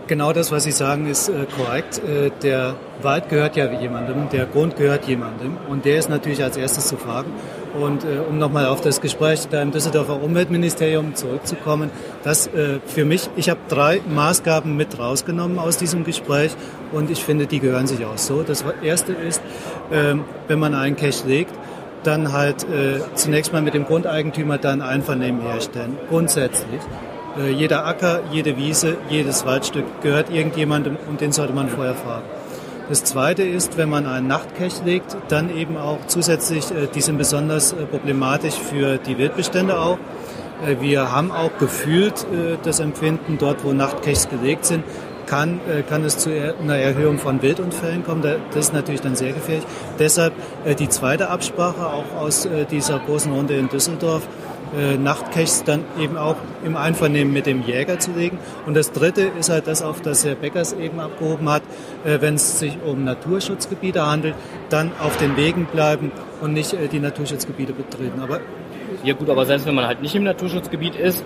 genau 0.07 0.33
das, 0.33 0.51
was 0.51 0.63
Sie 0.63 0.71
sagen, 0.71 1.07
ist 1.07 1.29
äh, 1.29 1.45
korrekt. 1.57 1.99
Äh, 1.99 2.31
der 2.43 2.75
Wald 3.01 3.29
gehört 3.29 3.55
ja 3.55 3.71
jemandem, 3.71 4.29
der 4.29 4.45
Grund 4.45 4.77
gehört 4.77 5.05
jemandem 5.05 5.57
und 5.69 5.85
der 5.85 5.97
ist 5.97 6.09
natürlich 6.09 6.43
als 6.43 6.57
erstes 6.57 6.87
zu 6.87 6.97
fragen. 6.97 7.31
Und 7.79 8.03
äh, 8.03 8.19
um 8.29 8.37
nochmal 8.37 8.65
auf 8.65 8.81
das 8.81 8.99
Gespräch 8.99 9.47
da 9.49 9.61
im 9.61 9.71
Düsseldorfer 9.71 10.21
Umweltministerium 10.21 11.15
zurückzukommen, 11.15 11.89
das 12.23 12.47
äh, 12.47 12.79
für 12.85 13.05
mich, 13.05 13.29
ich 13.35 13.49
habe 13.49 13.59
drei 13.69 14.01
Maßgaben 14.09 14.75
mit 14.75 14.99
rausgenommen 14.99 15.57
aus 15.57 15.77
diesem 15.77 16.03
Gespräch 16.03 16.51
und 16.91 17.09
ich 17.09 17.23
finde, 17.23 17.47
die 17.47 17.59
gehören 17.59 17.87
sich 17.87 18.05
auch 18.05 18.17
so. 18.17 18.43
Das 18.43 18.65
erste 18.83 19.13
ist, 19.13 19.41
äh, 19.91 20.15
wenn 20.47 20.59
man 20.59 20.75
einen 20.75 20.95
Cache 20.95 21.27
legt, 21.27 21.53
dann 22.03 22.33
halt 22.33 22.63
äh, 22.63 22.99
zunächst 23.15 23.53
mal 23.53 23.61
mit 23.61 23.73
dem 23.73 23.85
Grundeigentümer 23.85 24.57
dann 24.57 24.81
Einvernehmen 24.81 25.41
herstellen, 25.41 25.97
grundsätzlich. 26.09 26.81
Äh, 27.39 27.51
jeder 27.51 27.85
Acker, 27.85 28.21
jede 28.31 28.57
Wiese, 28.57 28.97
jedes 29.09 29.45
Waldstück 29.45 29.85
gehört 30.01 30.29
irgendjemandem 30.29 30.97
und 31.09 31.21
den 31.21 31.31
sollte 31.31 31.53
man 31.53 31.69
vorher 31.69 31.95
fragen. 31.95 32.25
Das 32.91 33.05
Zweite 33.05 33.43
ist, 33.43 33.77
wenn 33.77 33.89
man 33.89 34.05
einen 34.05 34.27
Nachtcache 34.27 34.83
legt, 34.83 35.15
dann 35.29 35.55
eben 35.55 35.77
auch 35.77 35.99
zusätzlich, 36.07 36.69
äh, 36.71 36.87
die 36.93 36.99
sind 36.99 37.17
besonders 37.17 37.71
äh, 37.71 37.85
problematisch 37.85 38.55
für 38.55 38.97
die 38.97 39.17
Wildbestände 39.17 39.79
auch. 39.79 39.97
Äh, 40.67 40.81
wir 40.81 41.09
haben 41.09 41.31
auch 41.31 41.57
gefühlt 41.57 42.25
das 42.63 42.81
Empfinden, 42.81 43.37
dort 43.37 43.63
wo 43.63 43.71
Nachtcaches 43.71 44.27
gelegt 44.27 44.65
sind, 44.65 44.83
kann, 45.25 45.61
kann 45.87 46.03
es 46.03 46.17
zu 46.17 46.31
einer 46.31 46.75
Erhöhung 46.75 47.17
von 47.17 47.41
Wildunfällen 47.41 48.03
kommen. 48.03 48.21
Das 48.21 48.65
ist 48.65 48.73
natürlich 48.73 48.99
dann 48.99 49.15
sehr 49.15 49.31
gefährlich. 49.31 49.63
Deshalb 49.97 50.33
die 50.77 50.89
zweite 50.89 51.29
Absprache 51.29 51.87
auch 51.87 52.19
aus 52.19 52.45
dieser 52.69 52.99
großen 52.99 53.31
Runde 53.31 53.55
in 53.55 53.69
Düsseldorf 53.69 54.27
äh, 54.77 54.97
Nachtcaches 54.97 55.63
dann 55.63 55.83
eben 55.99 56.17
auch 56.17 56.35
im 56.63 56.75
Einvernehmen 56.77 57.33
mit 57.33 57.45
dem 57.45 57.63
Jäger 57.63 57.99
zu 57.99 58.11
legen. 58.11 58.39
Und 58.65 58.75
das 58.75 58.91
Dritte 58.91 59.23
ist 59.39 59.49
halt 59.49 59.67
das, 59.67 59.81
auf 59.81 60.01
das 60.01 60.25
Herr 60.25 60.35
Beckers 60.35 60.73
eben 60.73 60.99
abgehoben 60.99 61.49
hat, 61.49 61.63
äh, 62.05 62.19
wenn 62.21 62.35
es 62.35 62.59
sich 62.59 62.77
um 62.85 63.03
Naturschutzgebiete 63.03 64.05
handelt, 64.05 64.35
dann 64.69 64.91
auf 64.99 65.17
den 65.17 65.35
Wegen 65.37 65.65
bleiben 65.65 66.11
und 66.41 66.53
nicht 66.53 66.73
äh, 66.73 66.87
die 66.87 66.99
Naturschutzgebiete 66.99 67.73
betreten. 67.73 68.19
Aber 68.21 68.39
Ja 69.03 69.13
gut, 69.13 69.29
aber 69.29 69.45
selbst 69.45 69.65
wenn 69.65 69.75
man 69.75 69.87
halt 69.87 70.01
nicht 70.01 70.15
im 70.15 70.23
Naturschutzgebiet 70.23 70.95
ist, 70.95 71.23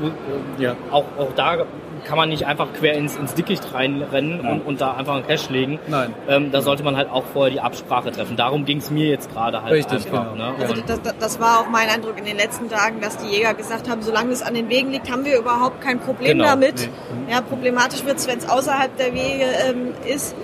äh, 0.59 0.63
Ja. 0.63 0.75
auch, 0.91 1.05
auch 1.17 1.33
da 1.35 1.65
kann 2.03 2.17
man 2.17 2.29
nicht 2.29 2.45
einfach 2.45 2.67
quer 2.73 2.93
ins, 2.95 3.15
ins 3.15 3.33
Dickicht 3.33 3.73
reinrennen 3.73 4.41
und, 4.41 4.61
und 4.61 4.81
da 4.81 4.93
einfach 4.95 5.15
einen 5.15 5.27
Cache 5.27 5.51
legen. 5.51 5.79
Nein. 5.87 6.13
Ähm, 6.27 6.51
da 6.51 6.61
sollte 6.61 6.83
man 6.83 6.95
halt 6.95 7.09
auch 7.09 7.23
vorher 7.33 7.51
die 7.51 7.61
Absprache 7.61 8.11
treffen. 8.11 8.35
Darum 8.35 8.65
ging 8.65 8.79
es 8.79 8.91
mir 8.91 9.07
jetzt 9.07 9.31
gerade 9.31 9.61
halt 9.61 9.73
Richtig, 9.73 10.05
einfach. 10.05 10.33
genau. 10.33 10.51
Ne? 10.51 10.55
Also 10.59 10.75
das, 10.85 10.99
das, 11.19 11.39
war 11.39 11.59
auch 11.59 11.69
mein 11.69 11.89
Eindruck 11.89 12.17
in 12.17 12.25
den 12.25 12.37
letzten 12.37 12.69
Tagen, 12.69 13.01
dass 13.01 13.17
die 13.17 13.27
Jäger 13.27 13.53
gesagt 13.53 13.89
haben, 13.89 14.01
solange 14.01 14.31
es 14.31 14.41
an 14.41 14.53
den 14.53 14.69
Wegen 14.69 14.91
liegt, 14.91 15.11
haben 15.11 15.25
wir 15.25 15.37
überhaupt 15.37 15.81
kein 15.81 15.99
Problem 15.99 16.37
Genau. 16.37 16.45
damit. 16.45 16.89
Ja, 17.29 17.41
problematisch 17.41 18.05
wird 18.05 18.17
es, 18.17 18.27
wenn 18.27 18.37
es 18.37 18.47
außerhalb 18.47 18.95
der 18.97 19.13
Wege 19.13 19.45
ähm, 19.67 19.93
ist. 20.05 20.35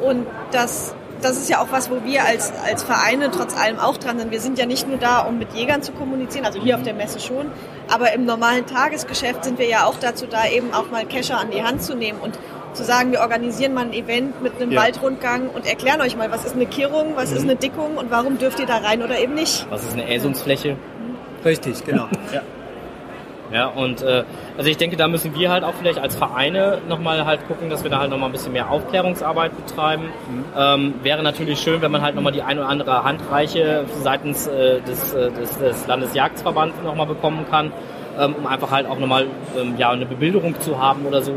Und 0.00 0.26
das, 0.52 0.94
das 1.22 1.36
ist 1.36 1.48
ja 1.48 1.60
auch 1.60 1.68
was, 1.70 1.90
wo 1.90 2.04
wir 2.04 2.24
als, 2.24 2.52
als 2.64 2.82
Vereine 2.82 3.30
trotz 3.30 3.56
allem 3.56 3.78
auch 3.78 3.96
dran 3.96 4.18
sind. 4.18 4.30
Wir 4.30 4.40
sind 4.40 4.58
ja 4.58 4.66
nicht 4.66 4.86
nur 4.88 4.98
da, 4.98 5.20
um 5.20 5.38
mit 5.38 5.52
Jägern 5.54 5.82
zu 5.82 5.92
kommunizieren, 5.92 6.44
also 6.44 6.60
hier 6.60 6.76
auf 6.76 6.82
der 6.82 6.94
Messe 6.94 7.20
schon, 7.20 7.46
aber 7.88 8.12
im 8.12 8.24
normalen 8.24 8.66
Tagesgeschäft 8.66 9.44
sind 9.44 9.58
wir 9.58 9.66
ja 9.66 9.84
auch 9.84 9.96
dazu 10.00 10.26
da, 10.26 10.46
eben 10.46 10.72
auch 10.74 10.90
mal 10.90 11.04
Kescher 11.06 11.38
an 11.38 11.50
die 11.50 11.62
Hand 11.62 11.82
zu 11.82 11.94
nehmen 11.94 12.18
und 12.20 12.38
zu 12.74 12.84
sagen, 12.84 13.12
wir 13.12 13.20
organisieren 13.20 13.74
mal 13.74 13.86
ein 13.86 13.92
Event 13.92 14.42
mit 14.42 14.60
einem 14.60 14.70
Ja. 14.72 14.82
Waldrundgang 14.82 15.48
und 15.48 15.66
erklären 15.66 16.00
euch 16.00 16.16
mal, 16.16 16.30
was 16.30 16.44
ist 16.44 16.54
eine 16.54 16.66
Kehrung, 16.66 17.12
was 17.16 17.32
ist 17.32 17.42
eine 17.42 17.56
Dickung 17.56 17.96
und 17.96 18.10
warum 18.10 18.38
dürft 18.38 18.60
ihr 18.60 18.66
da 18.66 18.76
rein 18.78 19.02
oder 19.02 19.18
eben 19.18 19.34
nicht. 19.34 19.66
was 19.70 19.82
ist 19.84 19.92
eine 19.94 20.08
Äsungsfläche? 20.08 20.76
richtig, 21.44 21.84
genau. 21.84 22.08
Ja, 22.32 22.42
und 23.74 24.02
äh, 24.02 24.24
also 24.58 24.68
ich 24.68 24.76
denke, 24.76 24.96
da 24.96 25.08
müssen 25.08 25.34
wir 25.34 25.50
halt 25.50 25.64
auch 25.64 25.72
vielleicht 25.74 25.98
als 25.98 26.14
Vereine 26.16 26.78
nochmal 26.88 27.24
halt 27.24 27.46
gucken, 27.48 27.70
dass 27.70 27.82
wir 27.82 27.90
da 27.90 27.98
halt 28.00 28.10
nochmal 28.10 28.28
ein 28.28 28.32
bisschen 28.32 28.52
mehr 28.52 28.70
Aufklärungsarbeit 28.70 29.52
betreiben. 29.56 30.04
Ähm, 30.56 30.94
wäre 31.02 31.22
natürlich 31.22 31.58
schön, 31.60 31.80
wenn 31.80 31.90
man 31.90 32.02
halt 32.02 32.14
nochmal 32.14 32.32
die 32.32 32.42
ein 32.42 32.58
oder 32.58 32.68
andere 32.68 33.04
Handreiche 33.04 33.84
seitens 34.02 34.46
äh, 34.48 34.80
des, 34.82 35.14
äh, 35.14 35.30
des, 35.30 35.56
des 35.58 35.86
Landesjagdverbands 35.86 36.74
nochmal 36.84 37.06
bekommen 37.06 37.46
kann, 37.50 37.72
ähm, 38.18 38.34
um 38.38 38.46
einfach 38.46 38.70
halt 38.70 38.86
auch 38.86 38.98
nochmal 38.98 39.26
ähm, 39.58 39.74
ja, 39.78 39.90
eine 39.90 40.04
Bebilderung 40.06 40.60
zu 40.60 40.78
haben 40.80 41.06
oder 41.06 41.22
so. 41.22 41.32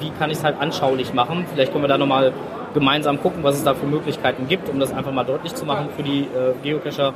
Wie, 0.00 0.06
wie 0.06 0.10
kann 0.18 0.30
ich 0.30 0.38
es 0.38 0.44
halt 0.44 0.56
anschaulich 0.60 1.14
machen? 1.14 1.46
Vielleicht 1.52 1.70
können 1.72 1.84
wir 1.84 1.88
da 1.88 1.98
nochmal 1.98 2.32
gemeinsam 2.74 3.20
gucken, 3.20 3.44
was 3.44 3.56
es 3.56 3.64
da 3.64 3.74
für 3.74 3.86
Möglichkeiten 3.86 4.48
gibt, 4.48 4.68
um 4.68 4.80
das 4.80 4.92
einfach 4.92 5.12
mal 5.12 5.24
deutlich 5.24 5.54
zu 5.54 5.64
machen 5.66 5.90
für 5.96 6.02
die 6.02 6.22
äh, 6.22 6.54
Geocacher, 6.62 7.12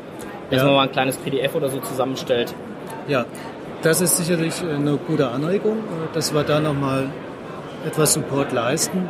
dass 0.50 0.60
Ja. 0.60 0.66
man 0.66 0.74
mal 0.74 0.82
ein 0.82 0.92
kleines 0.92 1.16
PDF 1.16 1.54
oder 1.54 1.68
so 1.68 1.78
zusammenstellt. 1.80 2.54
Ja, 3.08 3.24
das 3.86 4.00
ist 4.00 4.16
sicherlich 4.16 4.62
äh, 4.62 4.74
eine 4.74 4.96
gute 4.96 5.28
Anregung, 5.28 5.78
äh, 5.78 6.12
dass 6.12 6.34
wir 6.34 6.42
da 6.42 6.58
nochmal 6.58 7.08
etwas 7.86 8.14
Support 8.14 8.52
leisten. 8.52 9.08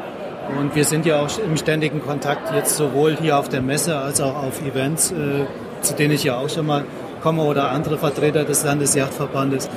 Und 0.60 0.76
wir 0.76 0.84
sind 0.84 1.06
ja 1.06 1.18
auch 1.18 1.30
im 1.38 1.56
ständigen 1.56 2.02
Kontakt 2.02 2.54
jetzt 2.54 2.76
sowohl 2.76 3.16
hier 3.16 3.38
auf 3.38 3.48
der 3.48 3.62
Messe 3.62 3.96
als 3.96 4.20
auch 4.20 4.36
auf 4.36 4.60
Events, 4.62 5.12
äh, 5.12 5.46
zu 5.80 5.94
denen 5.94 6.12
ich 6.12 6.24
ja 6.24 6.36
auch 6.36 6.50
schon 6.50 6.66
mal 6.66 6.84
komme 7.22 7.42
oder 7.42 7.70
andere 7.70 7.96
Vertreter 7.96 8.44
des 8.44 8.64
Landesjagdverbandes. 8.64 9.68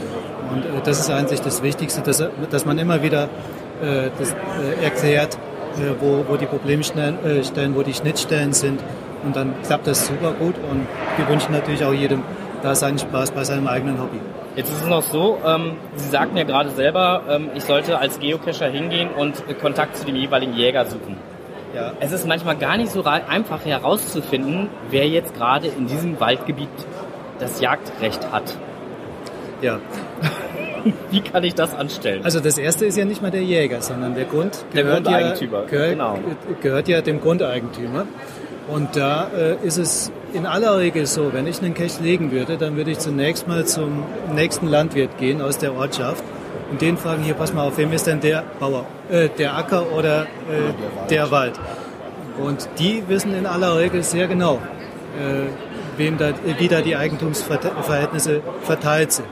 Und 0.51 0.65
das 0.83 0.99
ist 0.99 1.09
eigentlich 1.09 1.39
das 1.41 1.63
Wichtigste, 1.63 2.01
dass, 2.01 2.23
dass 2.49 2.65
man 2.65 2.79
immer 2.79 3.03
wieder 3.03 3.29
das, 3.81 4.35
erklärt, 4.83 5.37
wo, 5.99 6.25
wo 6.27 6.37
die 6.37 6.47
Problemstellen, 6.47 7.43
Stellen, 7.43 7.75
wo 7.75 7.83
die 7.83 7.93
Schnittstellen 7.93 8.53
sind. 8.53 8.79
Und 9.23 9.35
dann 9.35 9.53
klappt 9.63 9.85
das 9.85 10.07
super 10.07 10.33
gut. 10.33 10.55
Und 10.69 10.87
wir 11.17 11.29
wünschen 11.29 11.51
natürlich 11.51 11.85
auch 11.85 11.93
jedem 11.93 12.23
da 12.63 12.73
seinen 12.73 12.97
Spaß 12.97 13.31
bei 13.31 13.43
seinem 13.43 13.67
eigenen 13.67 14.01
Hobby. 14.01 14.19
Jetzt 14.59 14.71
ist 14.73 14.81
es 14.81 14.87
noch 14.89 15.03
so, 15.03 15.37
ähm, 15.45 15.77
Sie 15.95 16.09
sagten 16.09 16.35
ja 16.35 16.43
gerade 16.43 16.69
selber, 16.71 17.21
ähm, 17.29 17.49
ich 17.55 17.63
sollte 17.63 17.97
als 17.97 18.19
Geocacher 18.19 18.67
hingehen 18.67 19.09
und 19.09 19.41
Kontakt 19.61 19.95
zu 19.95 20.05
dem 20.05 20.17
jeweiligen 20.17 20.53
Jäger 20.53 20.85
suchen. 20.85 21.15
Ja. 21.73 21.93
Es 22.01 22.11
ist 22.11 22.27
manchmal 22.27 22.57
gar 22.57 22.75
nicht 22.75 22.91
so 22.91 23.05
einfach 23.05 23.63
herauszufinden, 23.63 24.67
wer 24.89 25.07
jetzt 25.07 25.33
gerade 25.33 25.67
in 25.67 25.87
diesem 25.87 26.19
Waldgebiet 26.19 26.67
das 27.39 27.61
Jagdrecht 27.61 28.33
hat. 28.33 28.57
Ja, 29.61 29.79
Wie 31.09 31.21
kann 31.21 31.45
ich 31.45 31.55
das 31.55 31.73
anstellen? 31.73 32.25
also 32.25 32.41
das 32.41 32.57
erste 32.57 32.85
ist 32.85 32.97
ja 32.97 33.05
nicht 33.05 33.21
mal 33.21 33.31
der 33.31 33.43
Jäger, 33.43 33.81
sondern 33.81 34.13
der 34.13 34.25
Grund 34.25 34.65
Der 34.73 34.83
gehört, 34.83 35.05
Grundeigentümer, 35.05 35.59
ja, 35.59 35.65
gehört, 35.67 35.89
genau. 35.91 36.19
gehört 36.61 36.87
ja 36.89 36.99
dem 37.01 37.21
Grundeigentümer. 37.21 38.07
Und 38.67 38.97
da 38.97 39.29
äh, 39.33 39.55
ist 39.65 39.77
es 39.77 40.11
in 40.33 40.45
aller 40.45 40.77
Regel 40.77 41.05
so, 41.05 41.33
wenn 41.33 41.47
ich 41.47 41.61
einen 41.61 41.73
Cache 41.73 42.01
legen 42.01 42.31
würde, 42.31 42.57
dann 42.57 42.75
würde 42.75 42.91
ich 42.91 42.99
zunächst 42.99 43.47
mal 43.47 43.65
zum 43.65 44.03
nächsten 44.33 44.67
Landwirt 44.67 45.17
gehen 45.17 45.41
aus 45.41 45.57
der 45.57 45.73
Ortschaft 45.73 46.23
und 46.71 46.81
den 46.81 46.97
fragen, 46.97 47.23
hier 47.23 47.33
pass 47.33 47.53
mal 47.53 47.63
auf, 47.63 47.77
wem 47.77 47.91
ist 47.93 48.07
denn 48.07 48.19
der 48.19 48.43
Bauer, 48.59 48.85
äh, 49.09 49.29
der 49.29 49.57
Acker 49.57 49.91
oder 49.91 50.23
äh, 50.23 51.07
der 51.09 51.31
Wald? 51.31 51.59
Und 52.37 52.69
die 52.77 53.03
wissen 53.07 53.33
in 53.33 53.45
aller 53.45 53.77
Regel 53.77 54.03
sehr 54.03 54.27
genau, 54.27 54.55
äh, 54.55 55.49
wem 55.97 56.17
da, 56.17 56.31
wie 56.57 56.67
da 56.67 56.81
die 56.81 56.95
Eigentumsverhältnisse 56.95 58.41
verteilt 58.63 59.11
sind. 59.11 59.27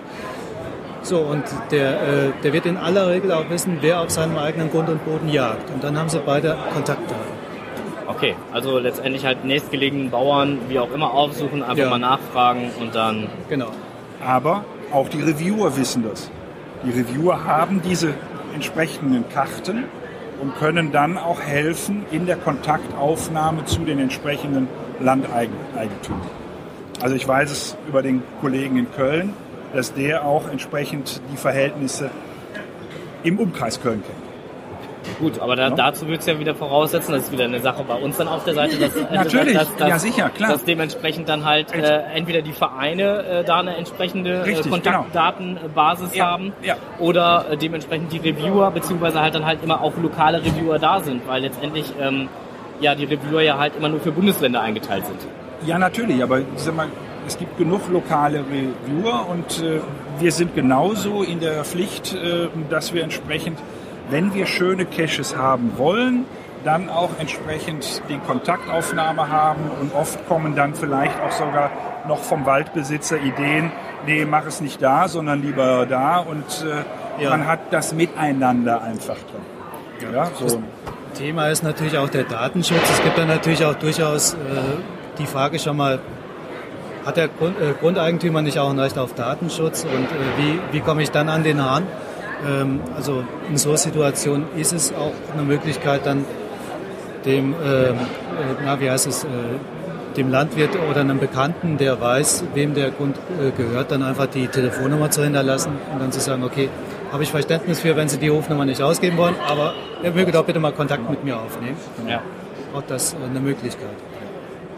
So, 1.04 1.20
und 1.20 1.44
der, 1.72 1.92
äh, 1.92 2.32
der 2.44 2.51
wird 2.51 2.66
in 2.66 2.75
aller 2.75 3.08
Regel 3.08 3.32
auch 3.32 3.50
wissen, 3.50 3.77
wer 3.80 4.01
auf 4.01 4.10
seinem 4.10 4.38
eigenen 4.38 4.70
Grund 4.70 4.89
und 4.89 5.06
Boden 5.06 5.30
jagt. 5.30 5.70
Und 5.70 5.82
dann 5.84 5.98
haben 5.98 6.10
sie 6.10 6.20
beide 6.20 6.58
Kontaktdaten. 6.74 7.37
Okay, 8.08 8.36
also 8.54 8.80
letztendlich 8.80 9.26
halt 9.26 9.44
nächstgelegenen 9.44 10.10
Bauern, 10.10 10.60
wie 10.70 10.80
auch 10.80 10.92
immer, 10.94 11.14
aufsuchen, 11.14 11.62
einfach 11.62 11.78
Ja. 11.78 11.90
mal 11.90 12.00
nachfragen 12.00 12.72
und 12.80 12.96
dann... 12.96 13.28
Genau. 13.50 13.68
Aber 14.26 14.64
auch 14.94 15.10
die 15.10 15.22
Reviewer 15.22 15.76
wissen 15.76 16.04
das. 16.10 16.32
Die 16.86 16.92
Reviewer 16.92 17.44
haben 17.46 17.82
diese 17.82 18.14
entsprechenden 18.54 19.28
Karten 19.30 19.84
und 20.42 20.56
können 20.56 20.92
dann 20.92 21.18
auch 21.18 21.42
helfen 21.42 22.06
in 22.12 22.26
der 22.26 22.38
Kontaktaufnahme 22.38 23.66
zu 23.66 23.82
den 23.82 24.00
entsprechenden 24.00 24.68
Landeigentümern. 25.00 26.22
Also 27.02 27.16
ich 27.16 27.28
weiß 27.28 27.52
es 27.52 27.78
über 27.88 28.02
den 28.02 28.24
Kollegen 28.42 28.78
in 28.78 28.92
Köln, 28.92 29.34
dass 29.74 29.94
der 29.94 30.26
auch 30.26 30.48
entsprechend 30.50 31.22
die 31.32 31.38
Verhältnisse 31.38 32.10
im 33.24 33.38
Umkreis 33.38 33.82
Köln 33.82 34.02
kennt. 34.02 34.26
Gut, 35.19 35.39
aber 35.39 35.55
da, 35.55 35.69
dazu 35.69 36.05
würde 36.07 36.19
es 36.19 36.25
ja 36.25 36.39
wieder 36.39 36.53
voraussetzen, 36.53 37.12
das 37.12 37.24
ist 37.24 37.31
wieder 37.31 37.45
eine 37.45 37.59
Sache 37.59 37.83
bei 37.88 37.95
uns 37.95 38.17
dann 38.17 38.27
auf 38.27 38.43
der 38.43 38.53
Seite, 38.53 38.77
dass, 38.77 38.95
äh, 38.95 39.05
Natürlich, 39.12 39.53
dass, 39.57 39.75
dass, 39.75 39.89
ja, 39.89 40.00
sicher, 40.00 40.29
klar. 40.29 40.51
dass 40.51 40.63
dementsprechend 40.63 41.27
dann 41.27 41.43
halt 41.45 41.74
äh, 41.74 42.01
entweder 42.13 42.41
die 42.41 42.53
Vereine 42.53 43.24
äh, 43.25 43.43
da 43.43 43.59
eine 43.59 43.75
entsprechende 43.75 44.31
äh, 44.31 44.41
Richtig, 44.41 44.71
Kontaktdatenbasis 44.71 46.15
Ja, 46.15 46.25
haben 46.31 46.53
ja. 46.62 46.75
oder 47.00 47.45
äh, 47.51 47.57
dementsprechend 47.57 48.12
die 48.12 48.17
Reviewer, 48.17 48.71
beziehungsweise 48.71 49.21
halt 49.21 49.36
dann 49.36 49.45
halt 49.45 49.63
immer 49.63 49.81
auch 49.81 49.93
lokale 50.01 50.43
Reviewer 50.43 50.79
da 50.79 51.00
sind, 51.00 51.27
weil 51.27 51.41
letztendlich 51.41 51.93
ähm, 52.00 52.29
ja 52.79 52.93
die 52.95 53.05
Reviewer 53.05 53.41
ja 53.41 53.57
halt 53.57 53.75
immer 53.75 53.89
nur 53.89 54.00
für 54.00 54.12
Bundesländer 54.12 54.62
eingeteilt 54.62 55.05
sind. 55.05 55.19
Ja, 55.65 55.79
natürlich, 55.79 56.21
aber 56.21 56.41
sag 56.55 56.75
mal, 56.75 56.88
es 57.25 57.38
gibt 57.38 57.57
genug 57.57 57.81
lokale 57.91 58.39
Reviewer 58.39 59.27
und 59.29 59.62
äh, 59.62 59.81
wir 60.19 60.31
sind 60.31 60.55
genauso 60.55 61.24
in 61.24 61.39
der 61.39 61.63
Pflicht, 61.65 62.13
äh, 62.13 62.47
dass 62.69 62.93
wir 62.93 63.03
entsprechend, 63.03 63.59
wenn 64.10 64.34
wir 64.34 64.46
schöne 64.46 64.86
Caches 64.86 65.36
haben 65.36 65.74
wollen, 65.78 66.26
dann 66.64 66.90
auch 66.90 67.10
entsprechend 67.20 68.02
die 68.10 68.18
Kontaktaufnahme 68.18 69.30
haben 69.30 69.62
und 69.80 69.94
oft 69.96 70.28
kommen 70.28 70.56
dann 70.56 70.74
vielleicht 70.76 71.20
auch 71.22 71.32
sogar 71.32 71.70
noch 72.08 72.20
vom 72.20 72.46
Waldbesitzer 72.46 73.18
Ideen, 73.18 73.72
nee, 74.06 74.26
mach 74.26 74.46
es 74.46 74.60
nicht 74.62 74.82
da, 74.82 75.08
sondern 75.08 75.42
lieber 75.42 75.86
da 75.86 76.18
und 76.20 76.66
äh, 76.66 77.24
Ja. 77.24 77.32
man 77.32 77.48
hat 77.48 77.60
das 77.72 77.94
Miteinander 77.94 78.82
einfach 78.82 79.16
drin. 79.16 80.14
Ja, 80.14 80.30
so. 80.36 80.62
Thema 81.16 81.48
ist 81.48 81.64
natürlich 81.64 81.98
auch 81.98 82.10
der 82.10 82.24
Datenschutz. 82.24 82.90
Es 82.92 83.02
gibt 83.04 83.18
dann 83.18 83.28
natürlich 83.28 83.66
auch 83.66 83.74
durchaus 83.76 84.34
äh, 84.34 84.38
die 85.18 85.26
Frage 85.26 85.58
schon 85.58 85.76
mal, 85.78 86.00
hat 87.06 87.18
der 87.18 87.28
Grund, 87.30 87.60
äh, 87.60 87.74
Grundeigentümer 87.80 88.42
nicht 88.44 88.60
auch 88.60 88.70
ein 88.70 88.78
Recht 88.80 88.98
auf 89.00 89.14
Datenschutz 89.16 89.84
und 89.84 90.06
äh, 90.06 90.38
wie, 90.38 90.60
wie 90.72 90.80
komme 90.82 91.02
ich 91.02 91.10
dann 91.12 91.28
an 91.30 91.44
den 91.44 91.64
Hahn? 91.64 91.84
Ähm, 92.46 92.82
also 92.96 93.24
in 93.50 93.58
so 93.58 93.75
Situationen 93.75 94.46
ist 94.56 94.74
es 94.74 94.94
auch 94.94 95.13
eine 95.34 95.44
Möglichkeit 95.44 96.06
dann 96.06 96.25
dem, 97.25 97.53
ähm, 97.53 97.60
äh, 97.63 97.96
na 98.63 98.79
wie 98.79 98.89
heißt 98.89 99.08
es, 99.08 99.24
äh, 99.24 99.27
dem 100.15 100.32
Landwirt 100.32 100.72
oder 100.89 101.01
einem 101.01 101.20
Bekannten, 101.20 101.77
der 101.77 102.01
weiß, 102.01 102.46
wem 102.53 102.74
der 102.74 102.89
Grund 102.91 103.17
äh, 103.17 103.51
gehört, 103.51 103.91
dann 103.91 104.01
einfach 104.01 104.27
die 104.27 104.48
Telefonnummer 104.48 105.12
zu 105.12 105.24
hinterlassen 105.24 105.74
und 105.94 106.01
dann 106.01 106.12
zu 106.12 106.20
sagen, 106.20 106.44
okay, 106.44 106.70
habe 107.12 107.24
ich 107.24 107.29
Verständnis 107.29 107.79
für, 107.79 107.96
wenn 107.96 108.10
Sie 108.10 108.17
die 108.17 108.27
Rufnummer 108.27 108.65
nicht 108.65 108.82
ausgeben 108.82 109.17
wollen, 109.17 109.36
aber 109.48 109.74
er 110.03 110.12
möge 110.12 110.32
doch 110.32 110.44
bitte 110.44 110.60
mal 110.60 110.72
Kontakt 110.72 111.10
mit 111.10 111.24
mir 111.24 111.38
aufnehmen. 111.38 111.77
Ja. 112.08 112.22
Auch 112.74 112.84
das 112.88 113.13
äh, 113.13 113.17
eine 113.29 113.39
Möglichkeit. 113.39 113.96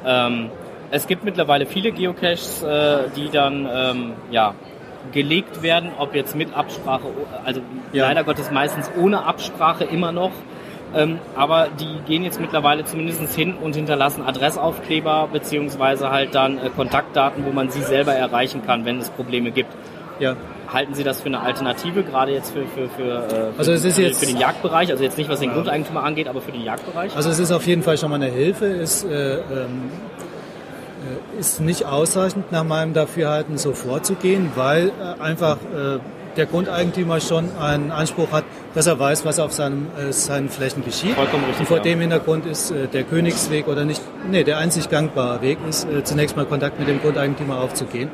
Ähm, 0.05 0.49
es 0.91 1.07
gibt 1.07 1.23
mittlerweile 1.23 1.65
viele 1.65 1.91
Geocaches, 1.91 2.63
äh, 2.63 3.09
die 3.15 3.29
dann 3.29 3.67
ähm, 3.71 4.13
ja, 4.31 4.53
gelegt 5.11 5.61
werden, 5.63 5.91
ob 5.97 6.13
jetzt 6.15 6.35
mit 6.35 6.53
Absprache, 6.53 7.03
also 7.45 7.61
Ja. 7.93 8.07
leider 8.07 8.23
Gottes 8.23 8.51
meistens 8.51 8.89
ohne 8.99 9.23
Absprache 9.25 9.83
immer 9.85 10.11
noch. 10.11 10.31
Ähm, 10.95 11.19
aber 11.35 11.67
die 11.79 11.99
gehen 12.07 12.23
jetzt 12.23 12.41
mittlerweile 12.41 12.83
zumindest 12.83 13.35
hin 13.35 13.53
und 13.61 13.75
hinterlassen 13.75 14.23
Adressaufkleber 14.23 15.29
beziehungsweise 15.31 16.09
halt 16.09 16.33
dann 16.33 16.57
äh, 16.57 16.69
Kontaktdaten, 16.75 17.45
wo 17.45 17.51
man 17.51 17.69
sie 17.69 17.81
selber 17.83 18.13
erreichen 18.13 18.63
kann, 18.65 18.85
wenn 18.85 18.97
es 18.97 19.09
Probleme 19.11 19.51
gibt. 19.51 19.71
Ja. 20.19 20.35
Halten 20.73 20.93
Sie 20.95 21.03
das 21.03 21.21
für 21.21 21.27
eine 21.27 21.39
Alternative, 21.41 22.03
gerade 22.03 22.31
jetzt 22.33 22.51
für, 22.53 22.65
für, 22.65 22.89
für, 22.89 23.53
äh, 23.53 23.57
Also 23.57 23.71
es 23.71 23.85
ist 23.85 23.95
für, 23.95 24.01
jetzt- 24.01 24.19
für 24.19 24.25
den 24.25 24.37
Jagdbereich? 24.37 24.91
Also 24.91 25.03
jetzt 25.03 25.17
nicht, 25.17 25.29
was 25.29 25.39
den 25.39 25.53
Grundeigentümer 25.53 26.03
angeht, 26.03 26.27
aber 26.27 26.41
für 26.41 26.51
den 26.51 26.63
Jagdbereich? 26.63 27.15
Also 27.15 27.29
es 27.29 27.39
ist 27.39 27.51
auf 27.51 27.65
jeden 27.67 27.83
Fall 27.83 27.97
schon 27.97 28.09
mal 28.09 28.15
eine 28.17 28.25
Hilfe, 28.31 28.65
ist, 28.65 29.03
äh, 29.05 29.35
ähm, 29.35 29.41
äh, 29.41 30.28
ist 31.39 31.61
nicht 31.61 31.85
ausreichend 31.85 32.51
nach 32.51 32.63
meinem 32.63 32.93
Dafürhalten 32.93 33.57
so 33.57 33.73
vorzugehen, 33.73 34.51
weil 34.55 34.89
äh, 34.89 35.21
einfach 35.21 35.57
äh, 35.57 35.99
der 36.35 36.45
Grundeigentümer 36.45 37.19
schon 37.19 37.55
einen 37.57 37.91
Anspruch 37.91 38.31
hat, 38.31 38.43
dass 38.73 38.87
er 38.87 38.99
weiß, 38.99 39.25
was 39.25 39.39
auf 39.39 39.51
seinem, 39.51 39.87
äh, 39.97 40.11
seinen 40.13 40.49
Flächen 40.49 40.83
geschieht. 40.83 41.15
Vollkommen 41.15 41.43
richtig, 41.45 41.61
Und 41.61 41.67
vor 41.67 41.77
ja. 41.77 41.83
dem 41.83 41.99
Hintergrund 41.99 42.45
ist 42.45 42.71
äh, 42.71 42.87
der 42.87 43.03
Königsweg 43.03 43.67
oder 43.67 43.85
nicht, 43.85 44.01
nee, 44.29 44.43
der 44.43 44.57
einzig 44.57 44.89
gangbare 44.89 45.41
Weg 45.41 45.57
ist, 45.67 45.85
äh, 45.89 46.03
zunächst 46.03 46.35
mal 46.35 46.45
Kontakt 46.45 46.79
mit 46.79 46.87
dem 46.87 47.01
Grundeigentümer 47.01 47.59
aufzugehen. 47.59 48.09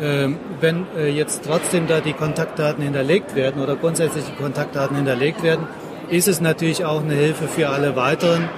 Ähm, 0.00 0.38
wenn 0.60 0.86
äh, 0.96 1.08
jetzt 1.08 1.42
trotzdem 1.46 1.86
da 1.86 2.00
die 2.00 2.12
Kontaktdaten 2.12 2.84
hinterlegt 2.84 3.34
werden 3.34 3.62
oder 3.62 3.76
grundsätzlich 3.76 4.24
die 4.26 4.42
Kontaktdaten 4.42 4.94
hinterlegt 4.96 5.42
werden, 5.42 5.66
ist 6.10 6.28
es 6.28 6.40
natürlich 6.40 6.84
auch 6.84 7.02
eine 7.02 7.14
Hilfe 7.14 7.48
für 7.48 7.70
alle 7.70 7.96
weiteren, 7.96 8.48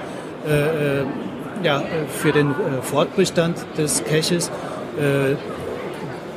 äh, 0.47 0.99
äh, 0.99 1.05
ja, 1.63 1.79
äh, 1.79 2.07
für 2.07 2.31
den 2.31 2.51
äh, 2.51 2.81
Fortbestand 2.81 3.57
des 3.77 4.03
Caches, 4.03 4.49
äh, 4.97 5.35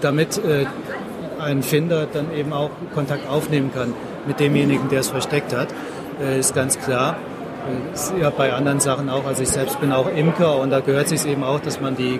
damit 0.01 0.41
ein 1.39 1.63
Finder 1.63 2.09
dann 2.13 2.35
eben 2.35 2.53
auch 2.53 2.71
Kontakt 2.93 3.29
aufnehmen 3.29 3.71
kann 3.73 3.95
mit 4.27 4.41
demjenigen, 4.41 4.89
der 4.89 4.99
es 4.99 5.11
versteckt 5.11 5.57
hat, 5.57 5.69
ist 6.37 6.57
ganz 6.57 6.77
klar. 6.81 7.17
Ja 8.21 8.31
bei 8.31 8.53
anderen 8.53 8.81
Sachen 8.81 9.09
auch, 9.09 9.25
also 9.25 9.45
ich 9.45 9.49
selbst 9.51 9.81
bin 9.81 9.93
auch 9.93 10.09
Imker 10.13 10.59
und 10.59 10.71
da 10.71 10.81
gehört 10.81 11.07
sich 11.07 11.25
eben 11.25 11.45
auch, 11.45 11.61
dass 11.61 11.81
man 11.81 11.95
die, 11.95 12.19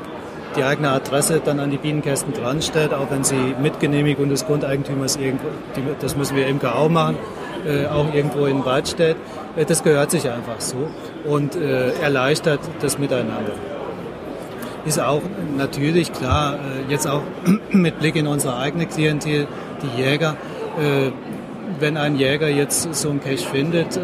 die 0.57 0.63
eigene 0.63 0.91
Adresse 0.91 1.41
dann 1.45 1.59
an 1.59 1.73
die 1.73 1.77
Bienenkästen 1.77 2.33
dranstellt, 2.33 2.95
auch 2.95 3.11
wenn 3.11 3.25
sie 3.25 3.57
mit 3.61 3.81
Genehmigung 3.81 4.29
des 4.29 4.47
Grundeigentümers 4.47 5.17
irgendwo, 5.17 5.49
das 6.01 6.17
müssen 6.17 6.37
wir 6.37 6.47
Imker 6.47 6.77
auch 6.77 6.89
machen, 6.89 7.17
äh, 7.67 7.87
auch 7.87 8.13
irgendwo 8.13 8.47
in 8.47 8.59
den 8.59 8.65
Wald 8.65 8.89
stellt. 8.89 9.17
Äh, 9.57 9.65
das 9.65 9.83
gehört 9.83 10.11
sich 10.11 10.29
einfach 10.29 10.61
so 10.61 10.89
und 11.25 11.57
äh, 11.57 11.93
erleichtert 12.01 12.61
das 12.81 12.99
Miteinander 12.99 13.53
ist 14.85 14.99
auch 14.99 15.23
natürlich 15.57 16.13
klar, 16.13 16.55
äh, 16.55 16.91
jetzt 16.91 17.07
auch 17.07 17.23
mit 17.71 18.01
Blick 18.01 18.17
in 18.17 18.27
unsere 18.27 18.57
eigene 18.57 18.87
Klientel, 18.87 19.47
die 19.81 20.03
Jäger, 20.03 20.37
äh, 20.77 21.13
wenn 21.79 21.97
ein 21.97 22.17
Jäger 22.17 22.49
jetzt 22.49 22.93
so 22.93 23.11
einen 23.11 23.21
Cache 23.21 23.47
findet, 23.49 23.99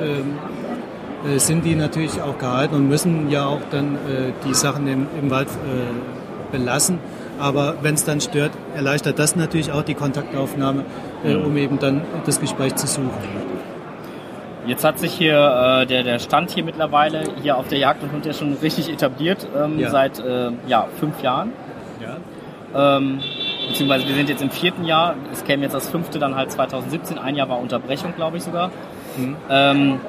sind 1.36 1.64
die 1.64 1.74
natürlich 1.74 2.20
auch 2.22 2.38
gehalten 2.38 2.74
und 2.74 2.88
müssen 2.88 3.30
ja 3.30 3.46
auch 3.46 3.60
dann 3.70 3.96
äh, 3.96 4.32
die 4.46 4.54
Sachen 4.54 4.86
im, 4.86 5.06
im 5.20 5.30
Wald 5.30 5.48
äh, 5.48 6.56
belassen. 6.56 6.98
Aber 7.38 7.76
wenn 7.82 7.94
es 7.94 8.04
dann 8.04 8.20
stört, 8.20 8.52
erleichtert 8.74 9.18
das 9.18 9.36
natürlich 9.36 9.72
auch 9.72 9.82
die 9.82 9.94
Kontaktaufnahme, 9.94 10.84
äh, 11.24 11.34
um 11.34 11.56
eben 11.56 11.78
dann 11.78 12.02
das 12.26 12.40
Gespräch 12.40 12.74
zu 12.76 12.86
suchen. 12.86 13.47
Jetzt 14.68 14.84
hat 14.84 14.98
sich 14.98 15.12
hier 15.12 15.80
äh, 15.82 15.86
der, 15.86 16.02
der 16.02 16.18
Stand 16.18 16.50
hier 16.50 16.62
mittlerweile 16.62 17.22
hier 17.42 17.56
auf 17.56 17.68
der 17.68 17.78
Jagd 17.78 18.02
und 18.02 18.12
Hund 18.12 18.26
ja 18.26 18.34
schon 18.34 18.52
richtig 18.62 18.92
etabliert, 18.92 19.46
ähm, 19.56 19.78
Ja. 19.78 19.88
seit 19.90 20.18
äh, 20.18 20.50
ja, 20.66 20.86
fünf 21.00 21.22
Jahren. 21.22 21.52
Ja. 22.02 22.98
Ähm, 22.98 23.20
beziehungsweise 23.66 24.06
wir 24.06 24.14
sind 24.14 24.28
jetzt 24.28 24.42
im 24.42 24.50
vierten 24.50 24.84
Jahr, 24.84 25.14
es 25.32 25.42
käme 25.44 25.62
jetzt 25.62 25.72
das 25.74 25.88
fünfte 25.88 26.18
dann 26.18 26.36
halt 26.36 26.52
2017, 26.52 27.18
ein 27.18 27.34
Jahr 27.34 27.48
war 27.48 27.58
Unterbrechung, 27.58 28.14
glaube 28.14 28.36
ich 28.36 28.42
sogar. 28.42 28.70
Mhm. 29.16 29.36
Ähm, 29.48 30.00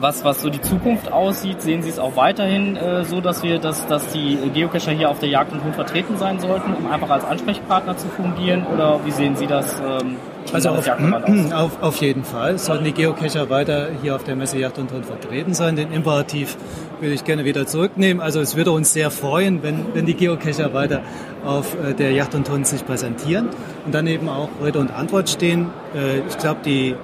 was, 0.00 0.24
was 0.24 0.42
so 0.42 0.50
die 0.50 0.60
Zukunft 0.60 1.12
aussieht, 1.12 1.62
sehen 1.62 1.82
Sie 1.82 1.88
es 1.88 2.00
auch 2.00 2.16
weiterhin 2.16 2.74
äh, 2.76 3.04
so, 3.04 3.20
dass 3.20 3.44
wir, 3.44 3.60
dass, 3.60 3.86
dass 3.86 4.08
die 4.08 4.36
Geocacher 4.52 4.90
hier 4.90 5.08
auf 5.08 5.20
der 5.20 5.28
Jagd 5.28 5.52
und 5.52 5.62
Hund 5.62 5.76
vertreten 5.76 6.16
sein 6.16 6.40
sollten, 6.40 6.74
um 6.74 6.90
einfach 6.90 7.10
als 7.10 7.24
Ansprechpartner 7.24 7.96
zu 7.96 8.08
fungieren? 8.08 8.66
Oder 8.66 8.98
wie 9.04 9.12
sehen 9.12 9.36
Sie 9.36 9.46
das? 9.46 9.80
Ähm, 9.80 10.16
Also 10.52 10.70
auf, 10.70 10.86
Jagdverband 10.86 11.52
aus? 11.52 11.52
auf, 11.52 11.82
auf 11.82 11.96
jeden 11.96 12.24
Fall 12.24 12.58
sollten 12.58 12.84
die 12.84 12.92
Geocacher 12.92 13.48
weiter 13.48 13.88
hier 14.02 14.16
auf 14.16 14.24
der 14.24 14.36
Messe 14.36 14.58
Yacht 14.58 14.78
und 14.78 14.92
Hund 14.92 15.06
vertreten 15.06 15.54
sein. 15.54 15.76
Den 15.76 15.92
Imperativ 15.92 16.56
würde 17.00 17.14
ich 17.14 17.24
gerne 17.24 17.44
wieder 17.44 17.66
zurücknehmen. 17.66 18.22
Also 18.22 18.40
es 18.40 18.56
würde 18.56 18.70
uns 18.70 18.92
sehr 18.92 19.10
freuen, 19.10 19.62
wenn, 19.62 19.86
wenn 19.94 20.06
die 20.06 20.14
Geocacher 20.14 20.72
weiter 20.74 21.02
auf 21.44 21.74
äh, 21.74 21.94
der 21.94 22.12
Yacht 22.12 22.34
und 22.34 22.48
Hund 22.50 22.66
sich 22.66 22.84
präsentieren 22.86 23.48
und 23.84 23.94
dann 23.94 24.06
eben 24.06 24.28
auch 24.28 24.48
Rede 24.62 24.78
und 24.78 24.92
Antwort 24.92 25.28
stehen. 25.28 25.70
Äh, 25.94 26.20
ich 26.28 26.38
glaube, 26.38 26.60
die 26.64 26.90
äh, 26.90 26.94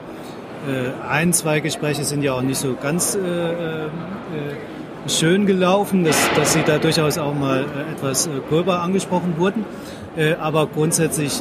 ein, 1.09 1.33
zwei 1.33 1.61
Gespräche 1.61 2.05
sind 2.05 2.23
ja 2.23 2.35
auch 2.35 2.43
nicht 2.43 2.59
so 2.59 2.77
ganz 2.81 3.15
äh, 3.15 5.09
schön 5.09 5.47
gelaufen, 5.47 6.05
dass, 6.05 6.17
dass 6.37 6.53
sie 6.53 6.63
da 6.65 6.79
durchaus 6.79 7.19
auch 7.19 7.35
mal 7.35 7.65
etwas 7.93 8.29
gröber 8.49 8.83
angesprochen 8.83 9.35
wurden. 9.39 9.65
Aber 10.41 10.67
grundsätzlich, 10.67 11.41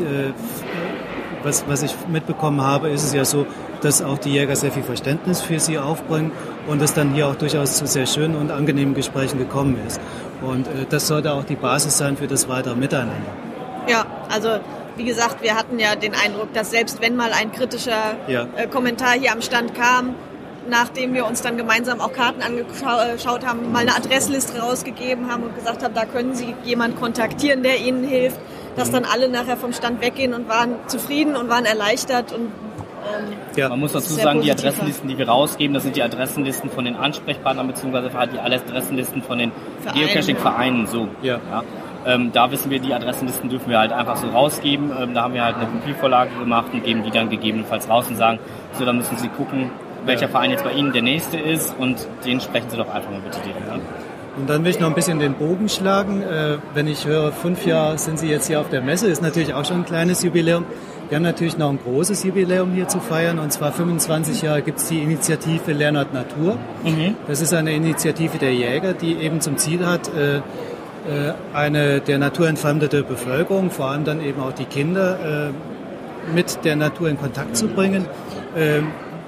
was, 1.48 1.64
was 1.68 1.82
ich 1.82 1.96
mitbekommen 2.08 2.62
habe, 2.62 2.90
ist 2.90 3.04
es 3.04 3.14
ja 3.14 3.26
so, 3.26 3.46
dass 3.82 4.02
auch 4.02 4.18
die 4.18 4.32
Jäger 4.32 4.56
sehr 4.56 4.72
viel 4.72 4.84
Verständnis 4.84 5.42
für 5.42 5.60
sie 5.60 5.78
aufbringen 5.80 6.32
und 6.68 6.82
es 6.82 6.94
dann 6.94 7.14
hier 7.14 7.28
auch 7.28 7.36
durchaus 7.36 7.78
zu 7.78 7.88
sehr 7.88 8.06
schönen 8.06 8.36
und 8.36 8.52
angenehmen 8.52 8.94
Gesprächen 8.94 9.38
gekommen 9.40 9.78
ist. 9.88 10.00
Und 10.42 10.68
äh, 10.68 10.86
das 10.90 11.08
sollte 11.08 11.32
auch 11.34 11.44
die 11.44 11.56
Basis 11.56 11.98
sein 11.98 12.18
für 12.18 12.28
das 12.28 12.48
weitere 12.50 12.76
Miteinander. 12.76 13.16
Ja, 13.88 14.06
also 14.30 14.50
wie 14.98 15.06
gesagt, 15.06 15.42
wir 15.42 15.56
hatten 15.56 15.80
ja 15.80 15.96
den 15.96 16.14
Eindruck, 16.14 16.54
dass 16.54 16.72
selbst 16.72 17.02
wenn 17.02 17.16
mal 17.16 17.32
ein 17.32 17.52
kritischer 17.52 18.16
Ja. 18.28 18.48
äh, 18.56 18.68
Kommentar 18.68 19.14
hier 19.14 19.32
am 19.32 19.42
Stand 19.42 19.74
kam, 19.76 20.16
nachdem 20.70 21.14
wir 21.14 21.26
uns 21.26 21.42
dann 21.42 21.56
gemeinsam 21.56 22.02
auch 22.02 22.12
Karten 22.12 22.42
angeschaut 22.42 23.46
haben, 23.46 23.72
mal 23.72 23.80
eine 23.84 23.96
Adressliste 23.96 24.60
rausgegeben 24.60 25.32
haben 25.32 25.44
und 25.44 25.56
gesagt 25.56 25.84
haben, 25.84 25.94
da 25.94 26.06
können 26.06 26.36
Sie 26.36 26.54
jemanden 26.66 26.98
kontaktieren, 27.00 27.64
der 27.64 27.80
Ihnen 27.80 28.04
hilft, 28.04 28.40
dass 28.78 28.92
dann 28.92 29.04
alle 29.06 29.28
nachher 29.28 29.58
vom 29.58 29.74
Stand 29.74 30.02
weggehen 30.02 30.34
und 30.34 30.48
waren 30.48 30.76
zufrieden 30.88 31.36
und 31.36 31.50
waren 31.50 31.66
erleichtert 31.66 32.32
und 32.32 32.44
ähm, 32.46 33.34
Ja. 33.56 33.70
Man 33.70 33.80
muss 33.80 33.92
dazu 33.94 34.14
sagen, 34.14 34.42
die 34.42 34.52
Adressenlisten, 34.52 35.08
die 35.10 35.18
wir 35.18 35.28
rausgeben, 35.28 35.74
das 35.74 35.84
sind 35.84 35.96
die 35.96 36.04
Adressenlisten 36.04 36.70
von 36.70 36.86
den 36.86 36.96
Ansprechpartnern 36.96 37.68
beziehungsweise 37.68 38.10
die 38.10 38.40
Adressenlisten 38.40 39.22
von 39.24 39.38
den 39.40 39.52
Vereinen. 39.82 40.00
Geocaching-Vereinen. 40.08 40.88
So. 40.88 41.08
Ja. 41.22 41.40
Ähm, 42.06 42.32
da 42.32 42.50
wissen 42.52 42.70
wir, 42.72 42.80
die 42.80 42.94
Adressenlisten 42.94 43.50
dürfen 43.50 43.70
wir 43.70 43.80
halt 43.80 43.92
einfach 43.92 44.16
so 44.16 44.28
rausgeben. 44.28 44.92
Ähm, 44.98 45.14
da 45.14 45.24
haben 45.24 45.34
wir 45.34 45.44
halt 45.44 45.58
eine 45.58 45.66
Kopiervorlage 45.68 46.30
gemacht 46.40 46.68
und 46.72 46.84
geben 46.84 47.04
die 47.04 47.12
dann 47.12 47.30
gegebenenfalls 47.30 47.90
raus 47.90 48.08
und 48.10 48.16
sagen, 48.16 48.40
so, 48.74 48.86
da 48.86 48.94
müssen 48.94 49.18
Sie 49.18 49.28
gucken, 49.30 49.72
welcher 50.06 50.24
Ja. 50.24 50.28
Verein 50.30 50.52
jetzt 50.52 50.64
bei 50.64 50.72
Ihnen 50.72 50.94
der 50.94 51.02
nächste 51.02 51.38
ist 51.38 51.76
und 51.80 52.08
den 52.26 52.40
sprechen 52.40 52.70
Sie 52.70 52.78
doch 52.78 52.88
einfach 52.94 53.10
mal 53.12 53.20
bitte 53.20 53.40
direkt 53.42 53.68
an. 53.70 53.82
Und 54.38 54.50
dann 54.50 54.64
will 54.64 54.72
ich 54.72 54.80
noch 54.80 54.88
ein 54.88 54.96
bisschen 54.96 55.20
den 55.20 55.34
Bogen 55.34 55.68
schlagen. 55.68 56.22
Äh, 56.22 56.58
wenn 56.74 56.88
ich 56.88 57.06
höre, 57.08 57.32
fünf 57.32 57.66
Jahre 57.66 57.98
sind 57.98 58.20
Sie 58.20 58.28
jetzt 58.28 58.48
hier 58.48 58.62
auf 58.62 58.70
der 58.70 58.82
Messe, 58.82 59.08
ist 59.08 59.22
natürlich 59.22 59.54
auch 59.54 59.66
schon 59.66 59.78
ein 59.78 59.86
kleines 59.86 60.24
Jubiläum. 60.24 60.66
Wir 61.10 61.16
haben 61.16 61.24
natürlich 61.24 61.58
noch 61.58 61.70
ein 61.70 61.80
großes 61.80 62.24
Jubiläum 62.24 62.74
hier 62.74 62.88
zu 62.88 63.00
feiern. 63.00 63.40
Und 63.40 63.52
zwar 63.52 63.72
25 63.72 64.42
Jahre 64.42 64.62
gibt 64.62 64.80
es 64.80 64.90
die 64.90 65.00
Initiative 65.00 65.72
Lernort 65.72 66.14
Natur. 66.14 66.58
Das 67.28 67.42
ist 67.42 67.54
eine 67.54 67.74
Initiative 67.74 68.38
der 68.38 68.54
Jäger, 68.54 68.94
die 68.94 69.16
eben 69.16 69.42
zum 69.42 69.58
Ziel 69.58 69.86
hat, 69.86 70.10
äh, 70.14 70.38
äh, 70.38 70.42
eine 71.54 72.02
der 72.02 72.18
Natur 72.18 72.50
entfremdete 72.50 73.04
Bevölkerung, 73.04 73.72
vor 73.72 73.88
allem 73.88 74.04
dann 74.04 74.22
eben 74.22 74.42
auch 74.42 74.52
die 74.52 74.66
Kinder, 74.66 75.50
äh, 75.50 76.34
mit 76.36 76.66
der 76.66 76.76
Natur 76.76 77.10
in 77.10 77.18
Kontakt 77.18 77.56
zu 77.56 77.70
bringen, 77.70 78.06
äh, 78.56 78.82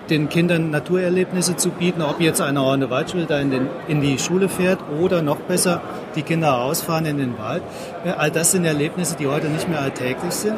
den 0.09 0.29
Kindern 0.29 0.71
Naturerlebnisse 0.71 1.55
zu 1.55 1.69
bieten, 1.69 2.01
ob 2.01 2.19
jetzt 2.19 2.41
eine 2.41 2.59
Runde 2.59 2.89
Waldschule 2.89 3.25
da 3.25 3.39
in, 3.39 3.51
den, 3.51 3.67
in 3.87 4.01
die 4.01 4.17
Schule 4.19 4.49
fährt 4.49 4.79
oder 4.99 5.21
noch 5.21 5.37
besser 5.37 5.81
die 6.15 6.23
Kinder 6.23 6.49
rausfahren 6.49 7.05
in 7.05 7.17
den 7.17 7.37
Wald. 7.37 7.61
All 8.17 8.31
das 8.31 8.51
sind 8.51 8.65
Erlebnisse, 8.65 9.15
die 9.15 9.27
heute 9.27 9.47
nicht 9.47 9.69
mehr 9.69 9.81
alltäglich 9.81 10.31
sind. 10.31 10.57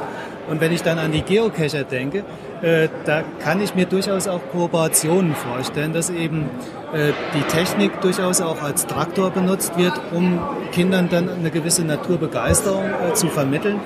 Und 0.50 0.60
wenn 0.60 0.72
ich 0.72 0.82
dann 0.82 1.00
an 1.00 1.12
die 1.12 1.22
Geocacher 1.22 1.84
denke, 1.84 2.24
äh, 2.62 2.90
da 3.06 3.24
kann 3.40 3.62
ich 3.62 3.76
mir 3.76 3.86
durchaus 3.86 4.28
auch 4.28 4.42
Kooperationen 4.52 5.36
vorstellen, 5.36 5.94
dass 5.94 6.10
eben 6.10 6.50
äh, 6.94 7.12
die 7.34 7.44
Technik 7.44 8.02
durchaus 8.02 8.42
auch 8.42 8.62
als 8.62 8.86
Traktor 8.88 9.30
benutzt 9.30 9.78
wird, 9.78 9.94
um 10.12 10.40
Kindern 10.72 11.10
dann 11.10 11.30
eine 11.30 11.52
gewisse 11.52 11.84
Naturbegeisterung 11.84 12.84
äh, 12.84 13.14
zu 13.14 13.28
vermitteln 13.28 13.80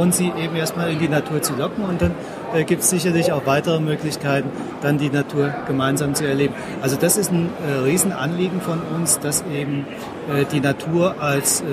und 0.00 0.14
sie 0.14 0.32
eben 0.38 0.56
erstmal 0.56 0.90
in 0.90 0.98
die 0.98 1.08
Natur 1.08 1.42
zu 1.42 1.54
locken 1.54 1.84
und 1.84 2.00
dann 2.00 2.12
äh, 2.54 2.64
gibt 2.64 2.82
es 2.82 2.88
sicherlich 2.88 3.32
auch 3.32 3.44
weitere 3.44 3.80
Möglichkeiten, 3.80 4.50
dann 4.80 4.96
die 4.96 5.10
Natur 5.10 5.52
gemeinsam 5.66 6.14
zu 6.14 6.26
erleben. 6.26 6.54
Also 6.80 6.96
das 6.96 7.18
ist 7.18 7.30
ein 7.30 7.50
äh, 7.68 7.84
Riesenanliegen 7.84 8.62
von 8.62 8.80
uns, 8.96 9.18
dass 9.18 9.44
eben 9.54 9.86
äh, 10.34 10.46
die 10.50 10.60
Natur 10.60 11.16
als 11.20 11.60
äh, 11.60 11.64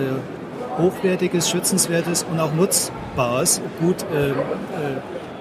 hochwertiges, 0.77 1.49
schützenswertes 1.49 2.25
und 2.29 2.39
auch 2.41 2.53
nutzbares 2.53 3.61
Gut 3.79 4.03
äh, 4.13 4.31
äh, 4.31 4.33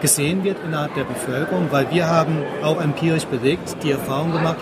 gesehen 0.00 0.44
wird 0.44 0.58
innerhalb 0.64 0.94
der 0.94 1.04
Bevölkerung, 1.04 1.66
weil 1.72 1.90
wir 1.90 2.06
haben 2.06 2.44
auch 2.62 2.80
empirisch 2.80 3.24
belegt, 3.24 3.82
die 3.82 3.90
Erfahrung 3.90 4.30
gemacht, 4.30 4.56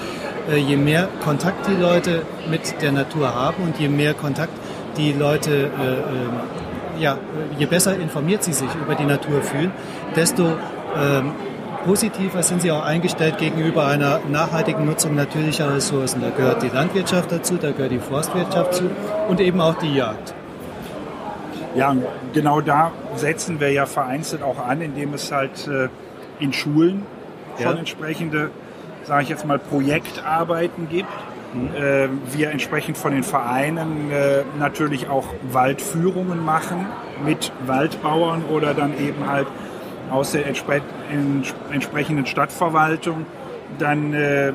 je 0.54 0.76
mehr 0.76 1.08
Kontakt 1.24 1.66
die 1.66 1.74
Leute 1.74 2.22
mit 2.48 2.80
der 2.80 2.92
Natur 2.92 3.34
haben 3.34 3.64
und 3.64 3.80
je 3.80 3.88
mehr 3.88 4.14
Kontakt 4.14 4.52
die 4.96 5.12
Leute, 5.12 5.70
ja, 6.98 7.18
je 7.58 7.66
besser 7.66 7.96
informiert 7.98 8.42
sie 8.44 8.52
sich 8.52 8.68
über 8.74 8.94
die 8.94 9.04
Natur 9.04 9.42
fühlen, 9.42 9.72
desto 10.16 10.44
ähm, 10.96 11.32
positiver 11.84 12.42
sind 12.42 12.62
sie 12.62 12.72
auch 12.72 12.84
eingestellt 12.84 13.38
gegenüber 13.38 13.86
einer 13.86 14.20
nachhaltigen 14.30 14.86
Nutzung 14.86 15.14
natürlicher 15.14 15.74
Ressourcen. 15.74 16.22
Da 16.22 16.30
gehört 16.30 16.62
die 16.62 16.68
Landwirtschaft 16.68 17.30
dazu, 17.30 17.56
da 17.56 17.72
gehört 17.72 17.92
die 17.92 17.98
Forstwirtschaft 17.98 18.74
zu 18.74 18.90
und 19.28 19.40
eben 19.40 19.60
auch 19.60 19.74
die 19.74 19.94
Jagd. 19.94 20.34
Ja, 21.74 21.94
genau 22.32 22.60
da 22.60 22.92
setzen 23.16 23.58
wir 23.60 23.72
ja 23.72 23.84
vereinzelt 23.86 24.42
auch 24.42 24.64
an, 24.64 24.80
indem 24.80 25.12
es 25.14 25.30
halt 25.32 25.66
äh, 25.68 25.88
in 26.38 26.52
Schulen 26.52 27.02
Ja. 27.58 27.68
schon 27.68 27.78
entsprechende, 27.78 28.50
sage 29.04 29.24
ich 29.24 29.28
jetzt 29.28 29.46
mal, 29.46 29.58
Projektarbeiten 29.58 30.88
gibt. 30.88 31.08
Äh, 31.54 32.08
wir 32.32 32.50
entsprechend 32.50 32.96
von 32.96 33.12
den 33.12 33.22
Vereinen 33.22 34.10
äh, 34.10 34.42
natürlich 34.58 35.08
auch 35.08 35.26
Waldführungen 35.52 36.44
machen 36.44 36.86
mit 37.24 37.52
Waldbauern 37.66 38.44
oder 38.46 38.74
dann 38.74 38.98
eben 38.98 39.28
halt 39.28 39.46
aus 40.10 40.32
der 40.32 40.46
entspre 40.46 40.80
entsprechenden 41.70 42.26
Stadtverwaltung. 42.26 43.26
Dann 43.78 44.14
äh, 44.14 44.52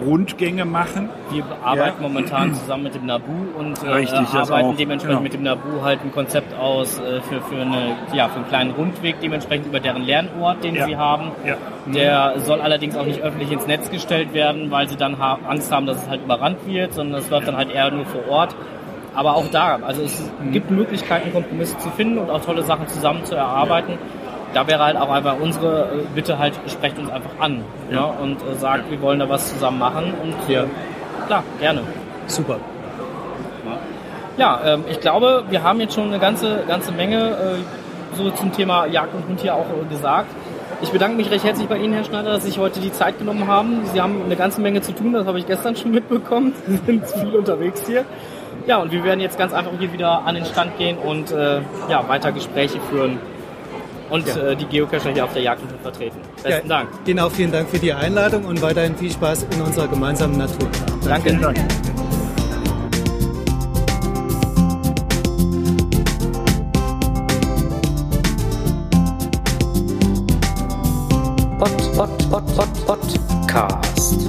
Rundgänge 0.00 0.64
machen. 0.64 1.08
Wir 1.30 1.44
arbeiten 1.62 2.02
Ja. 2.02 2.08
momentan 2.08 2.54
zusammen 2.54 2.84
mit 2.84 2.94
dem 2.94 3.06
NABU 3.06 3.32
und 3.58 3.82
äh, 3.82 3.88
Richtig, 3.90 4.18
arbeiten 4.34 4.76
dementsprechend 4.76 5.02
Genau. 5.02 5.20
mit 5.20 5.34
dem 5.34 5.42
NABU 5.42 5.82
halt 5.82 6.00
ein 6.04 6.12
Konzept 6.12 6.56
aus 6.58 6.98
äh, 6.98 7.20
für, 7.22 7.40
für, 7.42 7.60
eine, 7.60 7.96
ja, 8.12 8.28
für 8.28 8.36
einen 8.36 8.48
kleinen 8.48 8.70
Rundweg, 8.72 9.20
dementsprechend 9.20 9.66
über 9.66 9.80
deren 9.80 10.02
Lernort, 10.04 10.64
den 10.64 10.74
Ja. 10.74 10.86
sie 10.86 10.96
haben. 10.96 11.30
Ja. 11.46 11.56
Der 11.92 12.34
soll 12.40 12.60
allerdings 12.60 12.96
auch 12.96 13.04
nicht 13.06 13.20
öffentlich 13.22 13.50
ins 13.52 13.66
Netz 13.66 13.90
gestellt 13.90 14.32
werden, 14.34 14.70
weil 14.70 14.88
sie 14.88 14.96
dann 14.96 15.18
ha 15.18 15.38
Angst 15.48 15.70
haben, 15.72 15.86
dass 15.86 16.02
es 16.02 16.08
halt 16.08 16.22
überrannt 16.24 16.58
wird, 16.66 16.94
sondern 16.94 17.20
es 17.20 17.28
läuft 17.30 17.48
dann 17.48 17.56
halt 17.56 17.70
eher 17.72 17.90
nur 17.90 18.06
vor 18.06 18.26
Ort. 18.28 18.54
Aber 19.14 19.36
auch 19.36 19.48
da, 19.52 19.78
also 19.86 20.02
es 20.02 20.22
Mhm. 20.42 20.52
gibt 20.52 20.70
Möglichkeiten, 20.70 21.32
Kompromisse 21.32 21.76
zu 21.78 21.90
finden 21.90 22.16
und 22.18 22.30
auch 22.30 22.42
tolle 22.42 22.62
Sachen 22.62 22.88
zusammen 22.88 23.24
zu 23.26 23.34
erarbeiten. 23.34 23.98
Da 24.54 24.66
wäre 24.66 24.84
halt 24.84 24.96
auch 24.96 25.10
einfach 25.10 25.36
unsere 25.40 25.82
äh, 25.82 25.86
Bitte 26.14 26.38
halt, 26.38 26.54
sprecht 26.66 26.98
uns 26.98 27.10
einfach 27.10 27.30
an 27.40 27.64
ja. 27.90 28.04
und 28.04 28.36
äh, 28.42 28.54
sagt, 28.54 28.90
wir 28.90 29.00
wollen 29.00 29.18
da 29.18 29.28
was 29.28 29.52
zusammen 29.52 29.78
machen 29.78 30.12
und 30.22 30.34
Ja. 30.48 30.64
klar, 31.26 31.42
gerne. 31.60 31.82
Super. 32.26 32.58
Ja, 34.38 34.60
ähm, 34.64 34.84
ich 34.88 35.00
glaube, 35.00 35.44
wir 35.50 35.62
haben 35.62 35.80
jetzt 35.80 35.94
schon 35.94 36.08
eine 36.08 36.18
ganze, 36.18 36.64
ganze 36.66 36.90
Menge 36.92 37.30
äh, 37.30 38.16
so 38.16 38.30
zum 38.30 38.52
Thema 38.52 38.86
Jagd 38.86 39.14
und 39.14 39.28
Hund 39.28 39.40
hier 39.40 39.54
auch 39.54 39.66
äh, 39.66 39.88
gesagt. 39.90 40.28
Ich 40.80 40.90
bedanke 40.90 41.16
mich 41.16 41.30
recht 41.30 41.44
herzlich 41.44 41.68
bei 41.68 41.76
Ihnen, 41.76 41.92
Herr 41.92 42.04
Schneider, 42.04 42.32
dass 42.32 42.42
Sie 42.42 42.48
sich 42.48 42.58
heute 42.58 42.80
die 42.80 42.92
Zeit 42.92 43.18
genommen 43.18 43.46
haben. 43.46 43.82
Sie 43.92 44.00
haben 44.00 44.22
eine 44.24 44.34
ganze 44.36 44.60
Menge 44.60 44.80
zu 44.80 44.92
tun, 44.92 45.12
das 45.12 45.26
habe 45.26 45.38
ich 45.38 45.46
gestern 45.46 45.76
schon 45.76 45.90
mitbekommen. 45.92 46.54
Sie 46.66 46.76
sind 46.78 47.06
viel 47.06 47.36
unterwegs 47.36 47.86
hier. 47.86 48.04
Ja, 48.66 48.78
und 48.78 48.90
wir 48.90 49.04
werden 49.04 49.20
jetzt 49.20 49.38
ganz 49.38 49.52
einfach 49.52 49.72
hier 49.78 49.92
wieder 49.92 50.22
an 50.24 50.34
den 50.34 50.44
Stand 50.44 50.78
gehen 50.78 50.96
und 50.96 51.30
äh, 51.32 51.60
ja, 51.88 52.08
weiter 52.08 52.32
Gespräche 52.32 52.80
führen 52.90 53.18
und 54.12 54.26
Ja. 54.26 54.36
äh, 54.36 54.56
die 54.56 54.66
Geocacher 54.66 55.10
hier 55.10 55.24
auf 55.24 55.32
der 55.32 55.42
Jagd 55.42 55.62
vertreten. 55.82 56.18
Besten 56.42 56.68
ja, 56.68 56.76
Dank. 56.76 56.90
Ihnen 57.06 57.18
auch 57.18 57.32
vielen 57.32 57.50
Dank 57.50 57.68
für 57.68 57.78
die 57.78 57.92
Einladung 57.92 58.44
und 58.44 58.60
weiterhin 58.60 58.94
viel 58.96 59.10
Spaß 59.10 59.46
in 59.54 59.62
unserer 59.62 59.88
gemeinsamen 59.88 60.36
Natur. 60.36 60.68
Danke. 61.04 61.30
Vielen 61.30 61.40
Dank. 61.40 61.58
Pod, 71.58 71.70
Pod, 71.96 72.30
Pod, 72.30 72.44
Pod, 72.56 72.86
Podcast. 72.86 74.28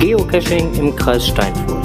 Geocaching 0.00 0.72
im 0.74 0.94
Kreis 0.96 1.26
Steinfurt. 1.26 1.75